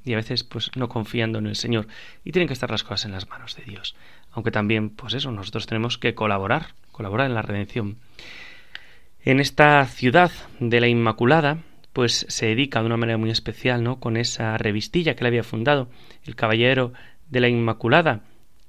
y 0.05 0.13
a 0.13 0.17
veces 0.17 0.43
pues 0.43 0.71
no 0.75 0.89
confiando 0.89 1.39
en 1.39 1.47
el 1.47 1.55
Señor 1.55 1.87
y 2.23 2.31
tienen 2.31 2.47
que 2.47 2.53
estar 2.53 2.69
las 2.69 2.83
cosas 2.83 3.05
en 3.05 3.11
las 3.11 3.29
manos 3.29 3.55
de 3.55 3.63
Dios 3.63 3.95
aunque 4.31 4.51
también 4.51 4.89
pues 4.89 5.13
eso 5.13 5.31
nosotros 5.31 5.65
tenemos 5.65 5.97
que 5.97 6.13
colaborar 6.13 6.75
colaborar 6.91 7.27
en 7.27 7.35
la 7.35 7.41
redención 7.41 7.97
en 9.23 9.39
esta 9.39 9.85
ciudad 9.85 10.31
de 10.59 10.81
la 10.81 10.87
Inmaculada 10.87 11.59
pues 11.93 12.25
se 12.27 12.47
dedica 12.47 12.81
de 12.81 12.87
una 12.87 12.97
manera 12.97 13.17
muy 13.17 13.29
especial 13.29 13.83
no 13.83 13.99
con 13.99 14.17
esa 14.17 14.57
revistilla 14.57 15.15
que 15.15 15.23
le 15.23 15.29
había 15.29 15.43
fundado 15.43 15.89
el 16.25 16.35
caballero 16.35 16.93
de 17.29 17.39
la 17.39 17.47
Inmaculada 17.47 18.21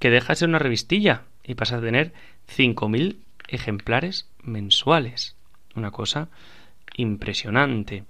que 0.05 0.11
deja 0.11 0.33
de 0.33 0.35
ser 0.35 0.49
una 0.49 0.59
revistilla 0.59 1.23
y 1.43 1.55
pasa 1.55 1.77
a 1.77 1.81
tener 1.81 2.13
cinco 2.45 2.87
mil 2.89 3.23
ejemplares 3.47 4.29
mensuales. 4.43 5.35
Una 5.73 5.89
cosa 5.89 6.29
impresionante. 6.95 8.03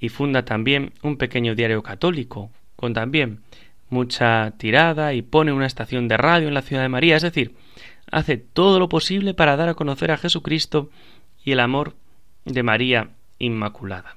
Y 0.00 0.08
funda 0.08 0.44
también 0.44 0.94
un 1.00 1.16
pequeño 1.16 1.54
diario 1.54 1.80
católico 1.84 2.50
con 2.74 2.92
también 2.92 3.42
mucha 3.88 4.50
tirada 4.58 5.14
y 5.14 5.22
pone 5.22 5.52
una 5.52 5.66
estación 5.66 6.08
de 6.08 6.16
radio 6.16 6.48
en 6.48 6.54
la 6.54 6.62
ciudad 6.62 6.82
de 6.82 6.88
María, 6.88 7.14
es 7.14 7.22
decir, 7.22 7.54
hace 8.10 8.36
todo 8.36 8.80
lo 8.80 8.88
posible 8.88 9.32
para 9.32 9.54
dar 9.54 9.68
a 9.68 9.74
conocer 9.74 10.10
a 10.10 10.18
Jesucristo 10.18 10.90
y 11.44 11.52
el 11.52 11.60
amor 11.60 11.94
de 12.46 12.64
María 12.64 13.10
Inmaculada. 13.38 14.16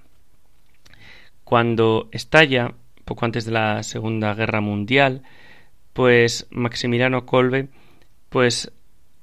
Cuando 1.43 2.09
estalla, 2.11 2.73
poco 3.05 3.25
antes 3.25 3.45
de 3.45 3.51
la 3.51 3.83
Segunda 3.83 4.33
Guerra 4.33 4.59
Mundial, 4.59 5.21
pues 5.93 6.47
Maximiliano 6.51 7.25
Kolbe 7.25 7.69
pues 8.29 8.71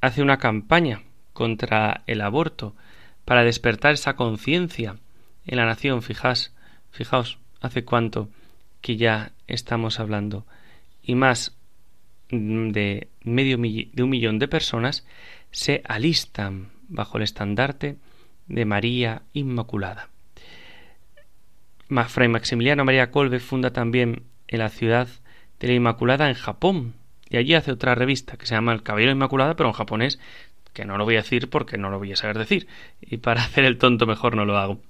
hace 0.00 0.22
una 0.22 0.38
campaña 0.38 1.02
contra 1.32 2.02
el 2.06 2.20
aborto 2.20 2.74
para 3.24 3.44
despertar 3.44 3.94
esa 3.94 4.16
conciencia 4.16 4.96
en 5.46 5.56
la 5.56 5.66
nación. 5.66 6.02
Fijaos, 6.02 6.52
fijaos, 6.90 7.38
hace 7.60 7.84
cuánto 7.84 8.28
que 8.80 8.96
ya 8.96 9.32
estamos 9.46 9.98
hablando 10.00 10.46
y 11.02 11.14
más 11.14 11.56
de 12.30 13.08
medio 13.24 13.56
de 13.56 14.02
un 14.02 14.10
millón 14.10 14.38
de 14.38 14.48
personas 14.48 15.06
se 15.50 15.82
alistan 15.86 16.68
bajo 16.88 17.16
el 17.16 17.24
estandarte 17.24 17.96
de 18.46 18.64
María 18.64 19.22
Inmaculada. 19.32 20.08
Fray 22.08 22.28
Maximiliano 22.28 22.84
María 22.84 23.10
Colbe 23.10 23.40
funda 23.40 23.72
también 23.72 24.24
en 24.46 24.58
la 24.58 24.68
ciudad 24.68 25.08
de 25.60 25.68
la 25.68 25.74
Inmaculada 25.74 26.28
en 26.28 26.34
Japón 26.34 26.94
y 27.28 27.36
allí 27.36 27.54
hace 27.54 27.72
otra 27.72 27.94
revista 27.94 28.36
que 28.36 28.46
se 28.46 28.54
llama 28.54 28.72
El 28.72 28.82
Caballero 28.82 29.12
Inmaculada 29.12 29.54
pero 29.54 29.68
en 29.68 29.74
japonés 29.74 30.18
que 30.72 30.84
no 30.84 30.96
lo 30.96 31.04
voy 31.04 31.16
a 31.16 31.22
decir 31.22 31.50
porque 31.50 31.78
no 31.78 31.90
lo 31.90 31.98
voy 31.98 32.12
a 32.12 32.16
saber 32.16 32.38
decir 32.38 32.66
y 33.00 33.18
para 33.18 33.42
hacer 33.44 33.64
el 33.64 33.78
tonto 33.78 34.06
mejor 34.06 34.36
no 34.36 34.44
lo 34.44 34.58
hago. 34.58 34.80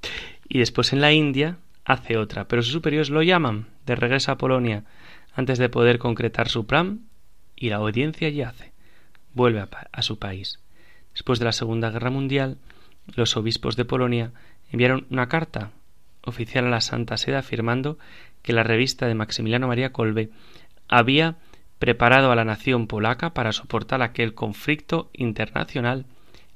Y 0.49 0.59
después 0.59 0.93
en 0.93 1.01
la 1.01 1.13
India 1.13 1.57
hace 1.85 2.19
otra, 2.19 2.47
pero 2.47 2.63
sus 2.63 2.73
superiores 2.73 3.11
lo 3.11 3.23
llaman 3.23 3.67
de 3.87 3.97
regreso 3.97 4.33
a 4.33 4.39
Polonia 4.39 4.85
antes 5.35 5.59
de 5.59 5.69
poder 5.69 5.99
concretar 5.99 6.49
su 6.49 6.67
plan 6.67 7.01
y 7.57 7.71
la 7.71 7.77
audiencia 7.77 8.29
yace. 8.29 8.73
Vuelve 9.35 9.65
a, 9.93 10.03
su 10.03 10.19
país. 10.19 10.59
Después 11.13 11.39
de 11.39 11.45
la 11.45 11.53
Segunda 11.53 11.91
Guerra 11.91 12.11
Mundial, 12.11 12.59
los 13.15 13.37
obispos 13.37 13.77
de 13.77 13.85
Polonia 13.85 14.33
enviaron 14.73 15.07
una 15.11 15.29
carta 15.29 15.71
oficial 16.25 16.67
a 16.67 16.71
la 16.71 16.81
Santa 16.81 17.17
Sede 17.17 17.37
afirmando 17.37 17.99
que 18.43 18.53
la 18.53 18.63
revista 18.63 19.07
de 19.07 19.15
Maximiliano 19.15 19.69
María 19.69 19.93
Kolbe 19.93 20.31
había 20.89 21.37
preparado 21.79 22.33
a 22.33 22.37
la 22.37 22.45
nación 22.45 22.87
polaca 22.87 23.35
para 23.35 23.53
soportar 23.53 24.03
aquel 24.03 24.35
conflicto 24.35 25.11
internacional 25.13 26.07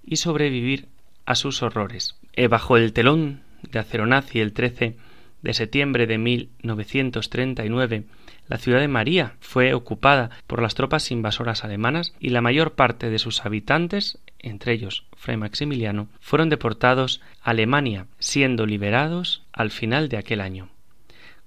y 0.05 0.17
sobrevivir 0.17 0.89
a 1.27 1.35
sus 1.35 1.63
horrores. 1.63 2.17
E 2.33 2.49
bajo 2.49 2.77
el 2.77 2.93
telón 2.93 3.43
de 3.71 3.79
acero 3.79 4.07
nazi 4.07 4.41
el 4.41 4.53
13 4.53 4.97
de 5.43 5.55
septiembre 5.55 6.07
de 6.07 6.19
1939, 6.19 8.05
la 8.49 8.59
ciudad 8.59 8.81
de 8.81 8.89
María 8.89 9.35
fue 9.41 9.75
ocupada 9.75 10.31
por 10.47 10.61
las 10.63 10.75
tropas 10.75 11.11
invasoras 11.11 11.65
alemanas 11.65 12.15
y 12.21 12.31
la 12.31 12.41
mayor 12.41 12.75
parte 12.75 13.11
de 13.11 13.19
sus 13.19 13.45
habitantes, 13.45 14.19
entre 14.39 14.73
ellos 14.73 15.07
Fray 15.17 15.37
Maximiliano, 15.37 16.09
fueron 16.21 16.49
deportados 16.49 17.21
a 17.43 17.51
Alemania, 17.51 18.07
siendo 18.19 18.67
liberados 18.67 19.45
al 19.53 19.71
final 19.71 20.09
de 20.09 20.17
aquel 20.17 20.41
año. 20.41 20.69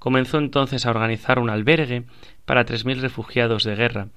Comenzó 0.06 0.38
entonces 0.38 0.86
a 0.86 0.92
organizar 0.92 1.40
un 1.40 1.50
albergue 1.50 2.04
para 2.46 2.64
tres 2.64 2.86
mil 2.86 3.02
refugiados 3.02 3.64
de 3.64 3.76
guerra. 3.76 4.10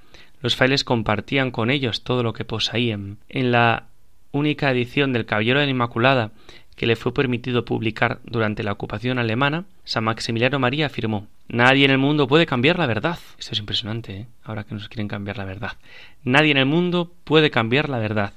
Los 0.43 0.55
frailes 0.55 0.85
compartían 0.85 1.51
con 1.51 1.71
ellos 1.71 2.05
todo 2.05 2.23
lo 2.23 2.35
que 2.35 2.45
poseían. 2.45 3.17
En 3.31 3.53
la 3.53 3.85
única 4.31 4.71
edición 4.71 5.15
del 5.15 5.25
Caballero 5.25 5.61
de 5.61 5.65
la 5.65 5.71
Inmaculada 5.71 6.33
que 6.77 6.87
le 6.87 6.95
fue 6.95 7.15
permitido 7.15 7.65
publicar 7.65 8.19
durante 8.25 8.63
la 8.63 8.73
ocupación 8.73 9.19
alemana, 9.19 9.65
San 9.85 10.05
Maximiliano 10.05 10.59
María 10.59 10.85
afirmó 10.85 11.27
Nadie 11.49 11.87
en 11.87 11.91
el 11.91 11.97
mundo 11.97 12.29
puede 12.29 12.45
cambiar 12.45 12.79
la 12.79 12.85
verdad. 12.85 13.19
Esto 13.39 13.53
es 13.53 13.59
impresionante, 13.59 14.13
¿eh? 14.15 14.27
ahora 14.45 14.65
que 14.65 14.75
nos 14.75 14.91
quieren 14.91 15.09
cambiar 15.09 15.39
la 15.39 15.47
verdad. 15.47 15.79
Nadie 16.23 16.51
en 16.51 16.59
el 16.59 16.67
mundo 16.67 17.15
puede 17.25 17.51
cambiar 17.51 17.89
la 17.89 17.97
verdad. 17.97 18.35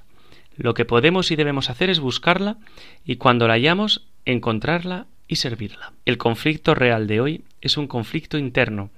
Lo 0.56 0.74
que 0.74 0.86
podemos 0.86 1.32
y 1.32 1.36
debemos 1.36 1.70
hacer 1.70 1.90
es 1.90 2.00
buscarla 2.00 2.60
y 3.04 3.18
cuando 3.18 3.50
la 3.50 3.56
hayamos, 3.56 4.08
encontrarla 4.24 5.08
y 5.32 5.38
servirla. 5.38 5.94
El 6.06 6.18
conflicto 6.18 6.76
real 6.76 7.08
de 7.08 7.22
hoy 7.22 7.46
es 7.62 7.78
un 7.78 7.88
conflicto 7.88 8.38
interno, 8.38 8.90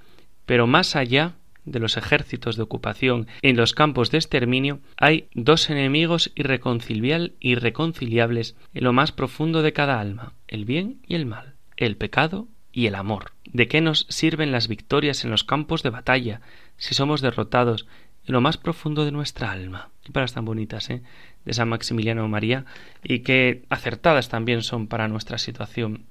pero 0.48 0.66
más 0.66 0.96
allá 0.96 1.34
de 1.64 1.78
los 1.78 1.96
ejércitos 1.96 2.56
de 2.56 2.64
ocupación 2.64 3.28
en 3.44 3.56
los 3.56 3.74
campos 3.74 4.10
de 4.10 4.18
exterminio, 4.18 4.80
hay 4.98 5.28
dos 5.36 5.70
enemigos 5.70 6.32
irreconciliables 6.34 8.56
en 8.74 8.84
lo 8.84 8.94
más 8.94 9.12
profundo 9.12 9.62
de 9.62 9.74
cada 9.74 10.00
alma, 10.00 10.34
el 10.48 10.66
bien 10.66 11.02
y 11.08 11.14
el 11.14 11.28
mal, 11.28 11.54
el 11.78 11.98
pecado 11.98 12.48
y 12.72 12.88
el 12.88 12.96
amor. 12.96 13.34
¿De 13.46 13.68
qué 13.68 13.82
nos 13.82 14.08
sirven 14.10 14.52
las 14.52 14.68
victorias 14.68 15.24
en 15.24 15.30
los 15.30 15.44
campos 15.44 15.84
de 15.84 15.92
batalla 15.92 16.42
si 16.78 16.96
somos 16.96 17.22
derrotados 17.22 17.86
en 18.26 18.34
lo 18.34 18.42
más 18.42 18.58
profundo 18.58 19.06
de 19.06 19.12
nuestra 19.12 19.52
alma? 19.52 19.90
Qué 20.04 20.12
palabras 20.12 20.34
tan 20.34 20.46
bonitas, 20.46 20.90
¿eh? 20.90 21.04
De 21.46 21.54
San 21.54 21.70
Maximiliano 21.70 22.28
María 22.28 22.66
y 23.04 23.20
qué 23.20 23.66
acertadas 23.70 24.30
también 24.30 24.64
son 24.64 24.88
para 24.88 25.08
nuestra 25.08 25.38
situación 25.38 26.08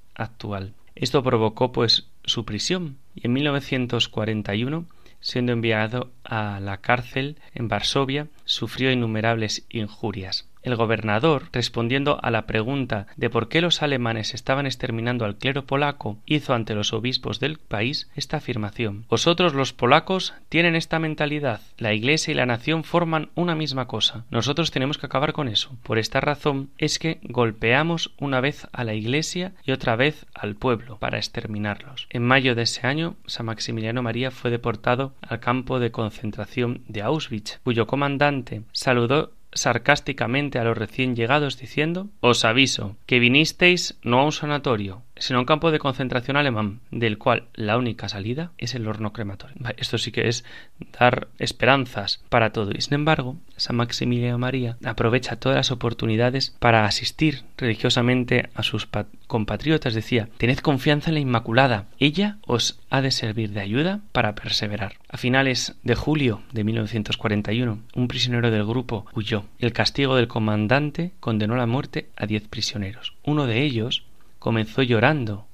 Esto 0.95 1.23
provocó 1.23 1.71
pues 1.71 2.07
su 2.23 2.45
prisión 2.45 2.97
y 3.15 3.27
en 3.27 3.33
1941 3.33 4.85
siendo 5.23 5.53
enviado 5.53 6.11
a 6.25 6.59
la 6.59 6.77
cárcel 6.77 7.37
en 7.55 7.69
Varsovia, 7.69 8.27
sufrió 8.43 8.91
innumerables 8.91 9.65
injurias. 9.69 10.47
El 10.63 10.75
gobernador, 10.75 11.49
respondiendo 11.51 12.19
a 12.21 12.31
la 12.31 12.45
pregunta 12.45 13.07
de 13.17 13.29
por 13.29 13.49
qué 13.49 13.61
los 13.61 13.81
alemanes 13.81 14.33
estaban 14.33 14.65
exterminando 14.65 15.25
al 15.25 15.35
clero 15.35 15.65
polaco, 15.65 16.17
hizo 16.25 16.53
ante 16.53 16.73
los 16.75 16.93
obispos 16.93 17.39
del 17.39 17.57
país 17.57 18.09
esta 18.15 18.37
afirmación 18.37 18.63
Vosotros 19.09 19.53
los 19.53 19.73
polacos 19.73 20.33
tienen 20.49 20.75
esta 20.75 20.99
mentalidad. 20.99 21.61
La 21.77 21.93
Iglesia 21.93 22.31
y 22.31 22.35
la 22.35 22.45
nación 22.45 22.83
forman 22.83 23.29
una 23.35 23.55
misma 23.55 23.87
cosa. 23.87 24.25
Nosotros 24.29 24.71
tenemos 24.71 24.97
que 24.97 25.05
acabar 25.05 25.33
con 25.33 25.47
eso. 25.47 25.75
Por 25.83 25.97
esta 25.97 26.21
razón 26.21 26.69
es 26.77 26.99
que 26.99 27.19
golpeamos 27.23 28.11
una 28.17 28.41
vez 28.41 28.67
a 28.71 28.83
la 28.83 28.93
Iglesia 28.93 29.53
y 29.65 29.71
otra 29.71 29.95
vez 29.95 30.25
al 30.33 30.55
pueblo 30.55 30.97
para 30.97 31.17
exterminarlos. 31.17 32.07
En 32.09 32.23
mayo 32.23 32.55
de 32.55 32.63
ese 32.63 32.87
año, 32.87 33.15
San 33.25 33.45
Maximiliano 33.45 34.01
María 34.01 34.31
fue 34.31 34.51
deportado 34.51 35.13
al 35.21 35.39
campo 35.39 35.79
de 35.79 35.91
concentración 35.91 36.81
de 36.87 37.01
Auschwitz, 37.01 37.59
cuyo 37.63 37.87
comandante 37.87 38.63
saludó 38.71 39.31
sarcásticamente 39.53 40.59
a 40.59 40.63
los 40.63 40.77
recién 40.77 41.15
llegados 41.15 41.57
diciendo 41.57 42.09
Os 42.19 42.45
aviso 42.45 42.97
que 43.05 43.19
vinisteis 43.19 43.97
no 44.03 44.19
a 44.19 44.25
un 44.25 44.31
sanatorio, 44.31 45.02
sino 45.17 45.39
un 45.39 45.45
campo 45.45 45.71
de 45.71 45.79
concentración 45.79 46.37
alemán, 46.37 46.79
del 46.91 47.17
cual 47.17 47.43
la 47.53 47.77
única 47.77 48.09
salida 48.09 48.51
es 48.57 48.75
el 48.75 48.87
horno 48.87 49.13
crematorio. 49.13 49.55
Esto 49.77 49.97
sí 49.97 50.11
que 50.11 50.27
es 50.27 50.43
dar 50.99 51.27
esperanzas 51.39 52.21
para 52.29 52.51
todo. 52.51 52.71
Y 52.71 52.81
sin 52.81 52.95
embargo, 52.95 53.37
San 53.57 53.75
Maximiliano 53.75 54.37
María 54.37 54.77
aprovecha 54.83 55.35
todas 55.35 55.55
las 55.55 55.71
oportunidades 55.71 56.55
para 56.59 56.85
asistir 56.85 57.43
religiosamente 57.57 58.49
a 58.55 58.63
sus 58.63 58.87
compatriotas. 59.27 59.93
Decía, 59.93 60.29
tened 60.37 60.59
confianza 60.59 61.09
en 61.09 61.15
la 61.15 61.19
Inmaculada, 61.19 61.87
ella 61.99 62.37
os 62.45 62.79
ha 62.89 63.01
de 63.01 63.11
servir 63.11 63.51
de 63.51 63.61
ayuda 63.61 64.01
para 64.11 64.35
perseverar. 64.35 64.95
A 65.09 65.17
finales 65.17 65.75
de 65.83 65.95
julio 65.95 66.41
de 66.51 66.63
1941, 66.63 67.79
un 67.95 68.07
prisionero 68.07 68.51
del 68.51 68.65
grupo 68.65 69.05
huyó. 69.13 69.45
El 69.59 69.73
castigo 69.73 70.15
del 70.15 70.27
comandante 70.27 71.11
condenó 71.19 71.53
a 71.53 71.57
la 71.57 71.67
muerte 71.67 72.09
a 72.15 72.25
diez 72.25 72.47
prisioneros. 72.47 73.13
Uno 73.23 73.45
de 73.45 73.61
ellos 73.61 74.03
comenzó 74.43 74.81
llorando, 74.81 75.47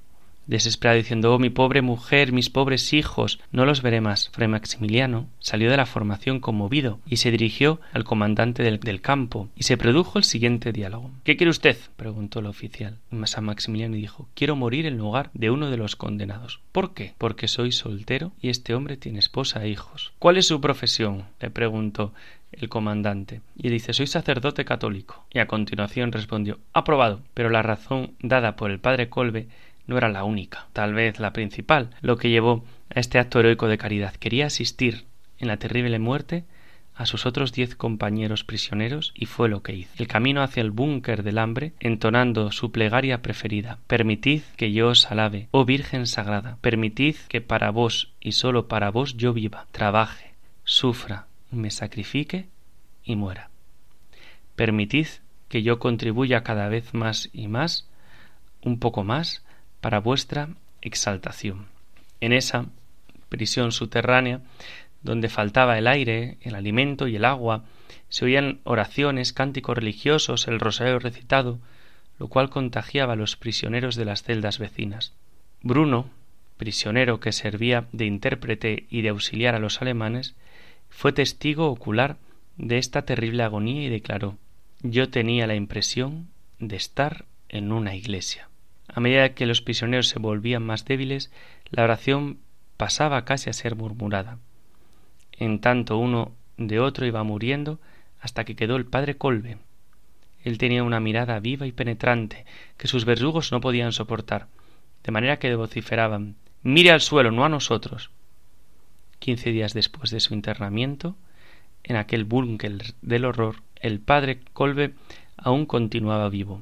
desesperado, 0.48 0.98
diciendo 0.98 1.32
Oh, 1.32 1.38
mi 1.38 1.52
pobre 1.52 1.84
mujer, 1.84 2.32
mis 2.32 2.50
pobres 2.50 2.92
hijos, 2.92 3.40
no 3.52 3.68
los 3.68 3.84
veré 3.84 4.02
más. 4.02 4.30
Fray 4.30 4.48
Maximiliano 4.48 5.28
salió 5.38 5.70
de 5.70 5.78
la 5.78 5.86
formación 5.86 6.40
conmovido 6.40 7.00
y 7.06 7.18
se 7.18 7.30
dirigió 7.30 7.80
al 7.94 8.04
comandante 8.04 8.64
del, 8.64 8.80
del, 8.80 9.00
campo, 9.00 9.48
y 9.56 9.62
se 9.62 9.78
produjo 9.78 10.18
el 10.18 10.24
siguiente 10.24 10.72
diálogo. 10.72 11.12
¿Qué 11.24 11.38
quiere 11.38 11.52
usted? 11.52 11.78
preguntó 11.98 12.40
el 12.40 12.48
oficial. 12.48 12.98
San 13.26 13.46
Maximiliano 13.46 13.96
dijo 13.96 14.28
Quiero 14.34 14.56
morir 14.56 14.88
en 14.88 14.98
lugar 14.98 15.30
de 15.36 15.52
uno 15.52 15.70
de 15.70 15.78
los 15.78 15.96
condenados. 15.96 16.60
¿Por 16.72 16.96
qué? 16.96 17.14
Porque 17.20 17.48
soy 17.48 17.72
soltero 17.72 18.32
y 18.42 18.50
este 18.50 18.74
hombre 18.74 18.98
tiene 18.98 19.20
esposa 19.20 19.64
e 19.64 19.70
hijos. 19.70 20.14
¿Cuál 20.18 20.38
es 20.38 20.48
su 20.48 20.60
profesión? 20.60 21.26
le 21.40 21.52
preguntó 21.52 22.12
el 22.52 22.70
comandante, 22.70 23.42
y 23.56 23.70
dice 23.70 23.94
Soy 23.94 24.08
sacerdote 24.08 24.66
católico. 24.66 25.26
Y 25.32 25.40
a 25.40 25.48
continuación 25.48 26.12
respondió 26.12 26.60
Aprobado. 26.74 27.22
Pero 27.34 27.50
la 27.50 27.62
razón 27.62 28.14
dada 28.22 28.56
por 28.56 28.72
el 28.72 28.80
padre 28.80 29.10
Colbe 29.10 29.48
no 29.88 29.98
era 29.98 30.10
la 30.10 30.24
única, 30.24 30.68
tal 30.74 30.94
vez 30.94 31.20
la 31.20 31.34
principal, 31.34 31.90
lo 32.02 32.18
que 32.18 32.30
llevó 32.30 32.64
a 32.94 33.00
este 33.00 33.20
acto 33.20 33.40
heroico 33.40 33.68
de 33.68 33.78
caridad. 33.78 34.14
Quería 34.16 34.46
asistir 34.48 35.06
en 35.40 35.48
la 35.48 35.58
terrible 35.58 36.00
muerte 36.00 36.44
a 37.00 37.06
sus 37.06 37.26
otros 37.26 37.54
diez 37.54 37.76
compañeros 37.76 38.44
prisioneros 38.44 39.14
y 39.16 39.26
fue 39.26 39.48
lo 39.48 39.64
que 39.64 39.74
hizo. 39.74 39.92
El 39.98 40.08
camino 40.08 40.44
hacia 40.44 40.62
el 40.62 40.72
búnker 40.72 41.24
del 41.24 41.38
hambre, 41.38 41.72
entonando 41.80 42.52
su 42.52 42.74
plegaria 42.74 43.22
preferida. 43.22 43.80
Permitid 43.88 44.42
que 44.58 44.74
yo 44.74 44.90
os 44.90 45.10
alabe, 45.10 45.48
oh 45.52 45.64
Virgen 45.64 46.06
Sagrada, 46.08 46.58
permitid 46.60 47.16
que 47.30 47.40
para 47.40 47.72
vos 47.72 48.12
y 48.20 48.34
sólo 48.34 48.68
para 48.68 48.92
vos 48.92 49.16
yo 49.16 49.32
viva, 49.32 49.66
trabaje, 49.72 50.34
sufra, 50.66 51.29
me 51.52 51.72
sacrifique 51.72 52.48
y 53.04 53.16
muera. 53.16 53.50
Permitid 54.56 55.08
que 55.48 55.64
yo 55.64 55.80
contribuya 55.80 56.44
cada 56.44 56.70
vez 56.70 56.94
más 56.94 57.30
y 57.34 57.48
más, 57.48 57.88
un 58.64 58.80
poco 58.80 59.04
más, 59.04 59.44
para 59.82 60.00
vuestra 60.00 60.50
exaltación. 60.82 61.68
En 62.22 62.34
esa 62.34 62.68
prisión 63.30 63.72
subterránea, 63.72 64.42
donde 65.02 65.30
faltaba 65.30 65.78
el 65.78 65.88
aire, 65.88 66.38
el 66.42 66.56
alimento 66.56 67.08
y 67.08 67.16
el 67.16 67.26
agua, 67.26 67.64
se 68.10 68.26
oían 68.26 68.60
oraciones, 68.64 69.34
cánticos 69.34 69.78
religiosos, 69.78 70.48
el 70.48 70.60
rosario 70.60 71.00
recitado, 71.00 71.60
lo 72.18 72.28
cual 72.28 72.50
contagiaba 72.50 73.14
a 73.14 73.16
los 73.16 73.38
prisioneros 73.38 73.96
de 73.96 74.06
las 74.06 74.24
celdas 74.24 74.60
vecinas. 74.60 75.14
Bruno, 75.62 76.10
prisionero 76.58 77.20
que 77.20 77.32
servía 77.32 77.88
de 77.94 78.06
intérprete 78.06 78.86
y 78.90 79.02
de 79.02 79.10
auxiliar 79.10 79.56
a 79.56 79.60
los 79.60 79.82
alemanes, 79.82 80.36
fue 80.90 81.14
testigo 81.14 81.68
ocular 81.68 82.18
de 82.58 82.78
esta 82.78 83.04
terrible 83.04 83.44
agonía 83.44 83.84
y 83.84 83.90
declaró 83.90 84.38
Yo 84.82 85.10
tenía 85.10 85.48
la 85.48 85.56
impresión 85.56 86.28
de 86.60 86.76
estar 86.76 87.26
en 87.48 87.72
una 87.72 87.96
iglesia. 87.96 88.50
A 88.88 89.00
medida 89.00 89.34
que 89.34 89.46
los 89.46 89.62
prisioneros 89.62 90.08
se 90.08 90.20
volvían 90.20 90.64
más 90.64 90.86
débiles, 90.86 91.32
la 91.70 91.84
oración 91.84 92.40
pasaba 92.78 93.24
casi 93.26 93.50
a 93.50 93.54
ser 93.54 93.76
murmurada. 93.76 94.40
En 95.34 95.60
tanto 95.60 95.98
uno 95.98 96.34
de 96.58 96.80
otro 96.80 97.06
iba 97.06 97.24
muriendo 97.24 97.80
hasta 98.20 98.44
que 98.44 98.56
quedó 98.56 98.76
el 98.76 98.86
padre 98.86 99.16
Colbe. 99.16 99.58
Él 100.44 100.58
tenía 100.58 100.84
una 100.84 101.00
mirada 101.00 101.40
viva 101.40 101.68
y 101.68 101.72
penetrante 101.72 102.46
que 102.78 102.88
sus 102.88 103.06
verdugos 103.06 103.52
no 103.52 103.62
podían 103.62 103.92
soportar, 103.92 104.48
de 105.04 105.12
manera 105.12 105.40
que 105.40 105.56
vociferaban 105.56 106.36
Mire 106.62 106.92
al 106.92 107.00
suelo, 107.00 107.32
no 107.32 107.46
a 107.46 107.50
nosotros. 107.50 108.12
Quince 109.20 109.52
días 109.52 109.74
después 109.74 110.12
de 110.12 110.20
su 110.20 110.34
internamiento, 110.34 111.16
en 111.84 111.96
aquel 111.96 112.26
búnker 112.26 112.94
del 113.02 113.26
horror, 113.26 113.58
el 113.76 114.00
padre 114.00 114.40
Colbe 114.54 114.94
aún 115.38 115.66
continuaba 115.66 116.30
vivo. 116.30 116.62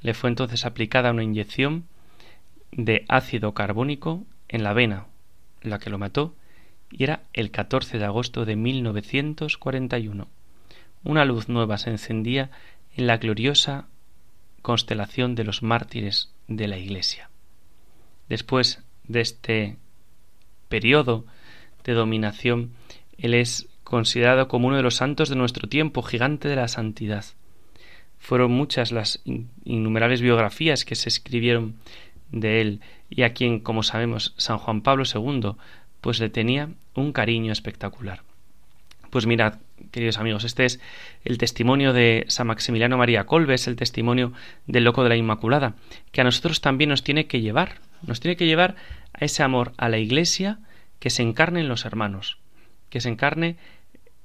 Le 0.00 0.14
fue 0.14 0.30
entonces 0.30 0.64
aplicada 0.64 1.10
una 1.10 1.24
inyección 1.24 1.84
de 2.72 3.04
ácido 3.08 3.54
carbónico 3.54 4.24
en 4.48 4.62
la 4.62 4.72
vena, 4.72 5.06
la 5.62 5.78
que 5.78 5.90
lo 5.90 5.98
mató, 5.98 6.34
y 6.90 7.04
era 7.04 7.22
el 7.32 7.50
14 7.50 7.98
de 7.98 8.04
agosto 8.04 8.44
de 8.44 8.56
1941. 8.56 10.28
Una 11.04 11.24
luz 11.24 11.48
nueva 11.48 11.78
se 11.78 11.90
encendía 11.90 12.50
en 12.96 13.06
la 13.06 13.18
gloriosa 13.18 13.86
constelación 14.62 15.34
de 15.34 15.44
los 15.44 15.62
mártires 15.62 16.32
de 16.48 16.68
la 16.68 16.78
Iglesia. 16.78 17.30
Después 18.28 18.82
de 19.04 19.20
este 19.20 19.76
periodo 20.68 21.24
de 21.86 21.94
dominación, 21.94 22.72
él 23.16 23.34
es 23.34 23.68
considerado 23.84 24.48
como 24.48 24.66
uno 24.66 24.76
de 24.76 24.82
los 24.82 24.96
santos 24.96 25.28
de 25.28 25.36
nuestro 25.36 25.68
tiempo, 25.68 26.02
gigante 26.02 26.48
de 26.48 26.56
la 26.56 26.68
santidad. 26.68 27.24
Fueron 28.18 28.50
muchas 28.50 28.90
las 28.90 29.22
innumerables 29.64 30.20
biografías 30.20 30.84
que 30.84 30.96
se 30.96 31.08
escribieron 31.08 31.76
de 32.32 32.60
él 32.60 32.80
y 33.08 33.22
a 33.22 33.32
quien, 33.32 33.60
como 33.60 33.82
sabemos, 33.84 34.34
San 34.36 34.58
Juan 34.58 34.80
Pablo 34.80 35.04
II, 35.04 35.52
pues 36.00 36.18
le 36.18 36.28
tenía 36.28 36.70
un 36.94 37.12
cariño 37.12 37.52
espectacular. 37.52 38.22
Pues 39.10 39.26
mirad, 39.26 39.60
queridos 39.92 40.18
amigos, 40.18 40.44
este 40.44 40.64
es 40.64 40.80
el 41.24 41.38
testimonio 41.38 41.92
de 41.92 42.24
San 42.28 42.48
Maximiliano 42.48 42.98
María 42.98 43.24
Colbes, 43.24 43.68
el 43.68 43.76
testimonio 43.76 44.32
del 44.66 44.84
loco 44.84 45.04
de 45.04 45.10
la 45.10 45.16
Inmaculada, 45.16 45.74
que 46.10 46.20
a 46.20 46.24
nosotros 46.24 46.60
también 46.60 46.90
nos 46.90 47.04
tiene 47.04 47.26
que 47.26 47.40
llevar, 47.40 47.76
nos 48.02 48.18
tiene 48.18 48.36
que 48.36 48.46
llevar 48.46 48.74
a 49.12 49.24
ese 49.24 49.44
amor 49.44 49.72
a 49.76 49.88
la 49.88 49.98
Iglesia 49.98 50.58
que 50.98 51.10
se 51.10 51.22
encarne 51.22 51.60
en 51.60 51.68
los 51.68 51.84
hermanos, 51.84 52.38
que 52.90 53.00
se 53.00 53.08
encarne 53.08 53.56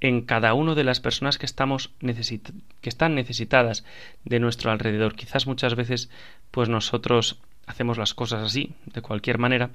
en 0.01 0.21
cada 0.21 0.53
una 0.55 0.73
de 0.73 0.83
las 0.83 0.99
personas 0.99 1.37
que 1.37 1.45
estamos 1.45 1.91
que 1.99 2.89
están 2.89 3.15
necesitadas 3.15 3.85
de 4.25 4.39
nuestro 4.39 4.71
alrededor. 4.71 5.15
Quizás 5.15 5.45
muchas 5.47 5.75
veces 5.75 6.09
pues 6.49 6.69
nosotros 6.69 7.39
hacemos 7.67 7.97
las 7.97 8.13
cosas 8.13 8.43
así, 8.43 8.73
de 8.85 9.01
cualquier 9.01 9.37
manera, 9.37 9.69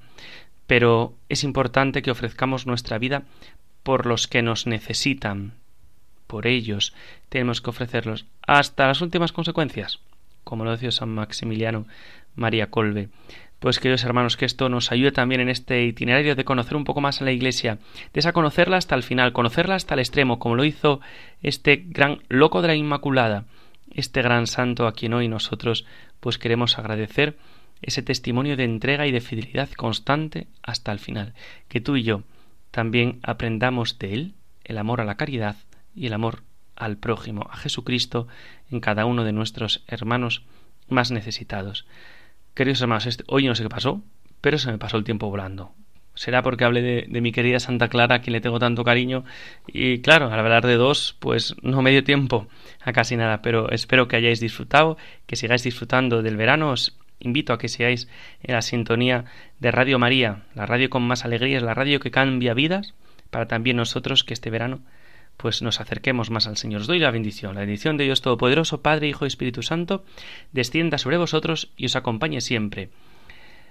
pero 0.66 1.14
es 1.28 1.44
importante 1.44 2.02
que 2.02 2.10
ofrezcamos 2.10 2.66
nuestra 2.66 2.98
vida 2.98 3.22
por 3.84 4.06
los 4.06 4.26
que 4.26 4.42
nos 4.42 4.66
necesitan. 4.66 5.54
Por 6.26 6.48
ellos 6.48 6.92
tenemos 7.28 7.60
que 7.60 7.70
ofrecerlos 7.70 8.26
hasta 8.42 8.88
las 8.88 9.00
últimas 9.00 9.30
consecuencias, 9.30 10.00
como 10.42 10.64
lo 10.64 10.72
decía 10.72 10.90
San 10.90 11.10
Maximiliano 11.10 11.86
María 12.34 12.68
Colbe. 12.68 13.08
Pues 13.58 13.80
queridos 13.80 14.04
hermanos, 14.04 14.36
que 14.36 14.44
esto 14.44 14.68
nos 14.68 14.92
ayude 14.92 15.12
también 15.12 15.40
en 15.40 15.48
este 15.48 15.84
itinerario 15.84 16.36
de 16.36 16.44
conocer 16.44 16.76
un 16.76 16.84
poco 16.84 17.00
más 17.00 17.22
a 17.22 17.24
la 17.24 17.32
Iglesia, 17.32 17.78
de 18.12 18.32
conocerla 18.32 18.76
hasta 18.76 18.94
el 18.94 19.02
final, 19.02 19.32
conocerla 19.32 19.76
hasta 19.76 19.94
el 19.94 20.00
extremo, 20.00 20.38
como 20.38 20.56
lo 20.56 20.64
hizo 20.64 21.00
este 21.42 21.82
gran 21.86 22.22
loco 22.28 22.60
de 22.60 22.68
la 22.68 22.74
Inmaculada, 22.74 23.44
este 23.94 24.20
gran 24.20 24.46
santo 24.46 24.86
a 24.86 24.92
quien 24.92 25.14
hoy 25.14 25.28
nosotros 25.28 25.86
pues 26.20 26.36
queremos 26.36 26.78
agradecer 26.78 27.38
ese 27.80 28.02
testimonio 28.02 28.56
de 28.56 28.64
entrega 28.64 29.06
y 29.06 29.12
de 29.12 29.20
fidelidad 29.20 29.70
constante 29.70 30.48
hasta 30.62 30.92
el 30.92 30.98
final, 30.98 31.32
que 31.68 31.80
tú 31.80 31.96
y 31.96 32.02
yo 32.02 32.22
también 32.70 33.20
aprendamos 33.22 33.98
de 33.98 34.12
él 34.12 34.34
el 34.64 34.76
amor 34.76 35.00
a 35.00 35.04
la 35.04 35.16
caridad 35.16 35.56
y 35.94 36.06
el 36.06 36.12
amor 36.12 36.42
al 36.74 36.98
prójimo, 36.98 37.48
a 37.50 37.56
Jesucristo 37.56 38.28
en 38.70 38.80
cada 38.80 39.06
uno 39.06 39.24
de 39.24 39.32
nuestros 39.32 39.82
hermanos 39.86 40.42
más 40.88 41.10
necesitados. 41.10 41.86
Queridos 42.56 42.80
hermanos, 42.80 43.18
hoy 43.26 43.44
no 43.44 43.54
sé 43.54 43.64
qué 43.64 43.68
pasó, 43.68 44.02
pero 44.40 44.56
se 44.56 44.72
me 44.72 44.78
pasó 44.78 44.96
el 44.96 45.04
tiempo 45.04 45.28
volando. 45.28 45.74
Será 46.14 46.42
porque 46.42 46.64
hablé 46.64 47.06
de, 47.06 47.20
mi 47.20 47.30
querida 47.30 47.60
Santa 47.60 47.88
Clara, 47.88 48.14
a 48.14 48.20
quien 48.22 48.32
le 48.32 48.40
tengo 48.40 48.58
tanto 48.58 48.82
cariño. 48.82 49.26
Y 49.66 50.00
claro, 50.00 50.32
al 50.32 50.40
hablar 50.40 50.66
de 50.66 50.76
dos, 50.76 51.14
pues 51.18 51.54
no 51.60 51.82
me 51.82 51.90
dio 51.90 52.02
tiempo 52.02 52.48
a 52.80 52.94
casi 52.94 53.14
nada. 53.14 53.42
Pero 53.42 53.70
espero 53.72 54.08
que 54.08 54.16
hayáis 54.16 54.40
disfrutado, 54.40 54.96
que 55.26 55.36
sigáis 55.36 55.64
disfrutando 55.64 56.22
del 56.22 56.38
verano. 56.38 56.70
Os 56.70 56.96
invito 57.18 57.52
a 57.52 57.58
que 57.58 57.68
seáis 57.68 58.08
en 58.42 58.54
la 58.54 58.62
sintonía 58.62 59.26
de 59.60 59.70
Radio 59.70 59.98
María, 59.98 60.44
la 60.54 60.64
radio 60.64 60.88
con 60.88 61.02
más 61.02 61.26
alegrías, 61.26 61.62
la 61.62 61.74
radio 61.74 62.00
que 62.00 62.10
cambia 62.10 62.54
vidas, 62.54 62.94
para 63.28 63.48
también 63.48 63.76
nosotros 63.76 64.24
que 64.24 64.32
este 64.32 64.48
verano 64.48 64.80
pues 65.36 65.62
nos 65.62 65.80
acerquemos 65.80 66.30
más 66.30 66.46
al 66.46 66.56
Señor. 66.56 66.82
Os 66.82 66.86
doy 66.86 66.98
la 66.98 67.10
bendición, 67.10 67.54
la 67.54 67.60
bendición 67.60 67.96
de 67.96 68.04
Dios 68.04 68.22
Todopoderoso, 68.22 68.82
Padre, 68.82 69.08
Hijo 69.08 69.24
y 69.24 69.28
Espíritu 69.28 69.62
Santo, 69.62 70.04
descienda 70.52 70.98
sobre 70.98 71.18
vosotros 71.18 71.70
y 71.76 71.86
os 71.86 71.96
acompañe 71.96 72.40
siempre. 72.40 72.90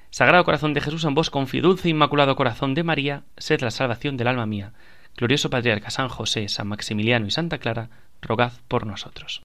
Sagrado 0.10 0.46
Corazón 0.46 0.74
de 0.74 0.82
Jesús, 0.82 1.04
en 1.04 1.14
vos 1.14 1.30
confío, 1.30 1.62
dulce 1.62 1.90
e 1.90 1.92
Inmaculado 1.92 2.36
Corazón 2.36 2.74
de 2.74 2.84
María, 2.84 3.24
sed 3.38 3.62
la 3.62 3.72
salvación 3.72 4.16
del 4.18 4.28
alma 4.28 4.46
mía. 4.46 4.74
Glorioso 5.18 5.50
Patriarca 5.50 5.90
San 5.90 6.10
José, 6.10 6.48
San 6.50 6.68
Maximiliano 6.68 7.26
y 7.26 7.32
Santa 7.32 7.58
Clara, 7.58 7.90
rogad 8.22 8.54
por 8.68 8.86
nosotros. 8.86 9.45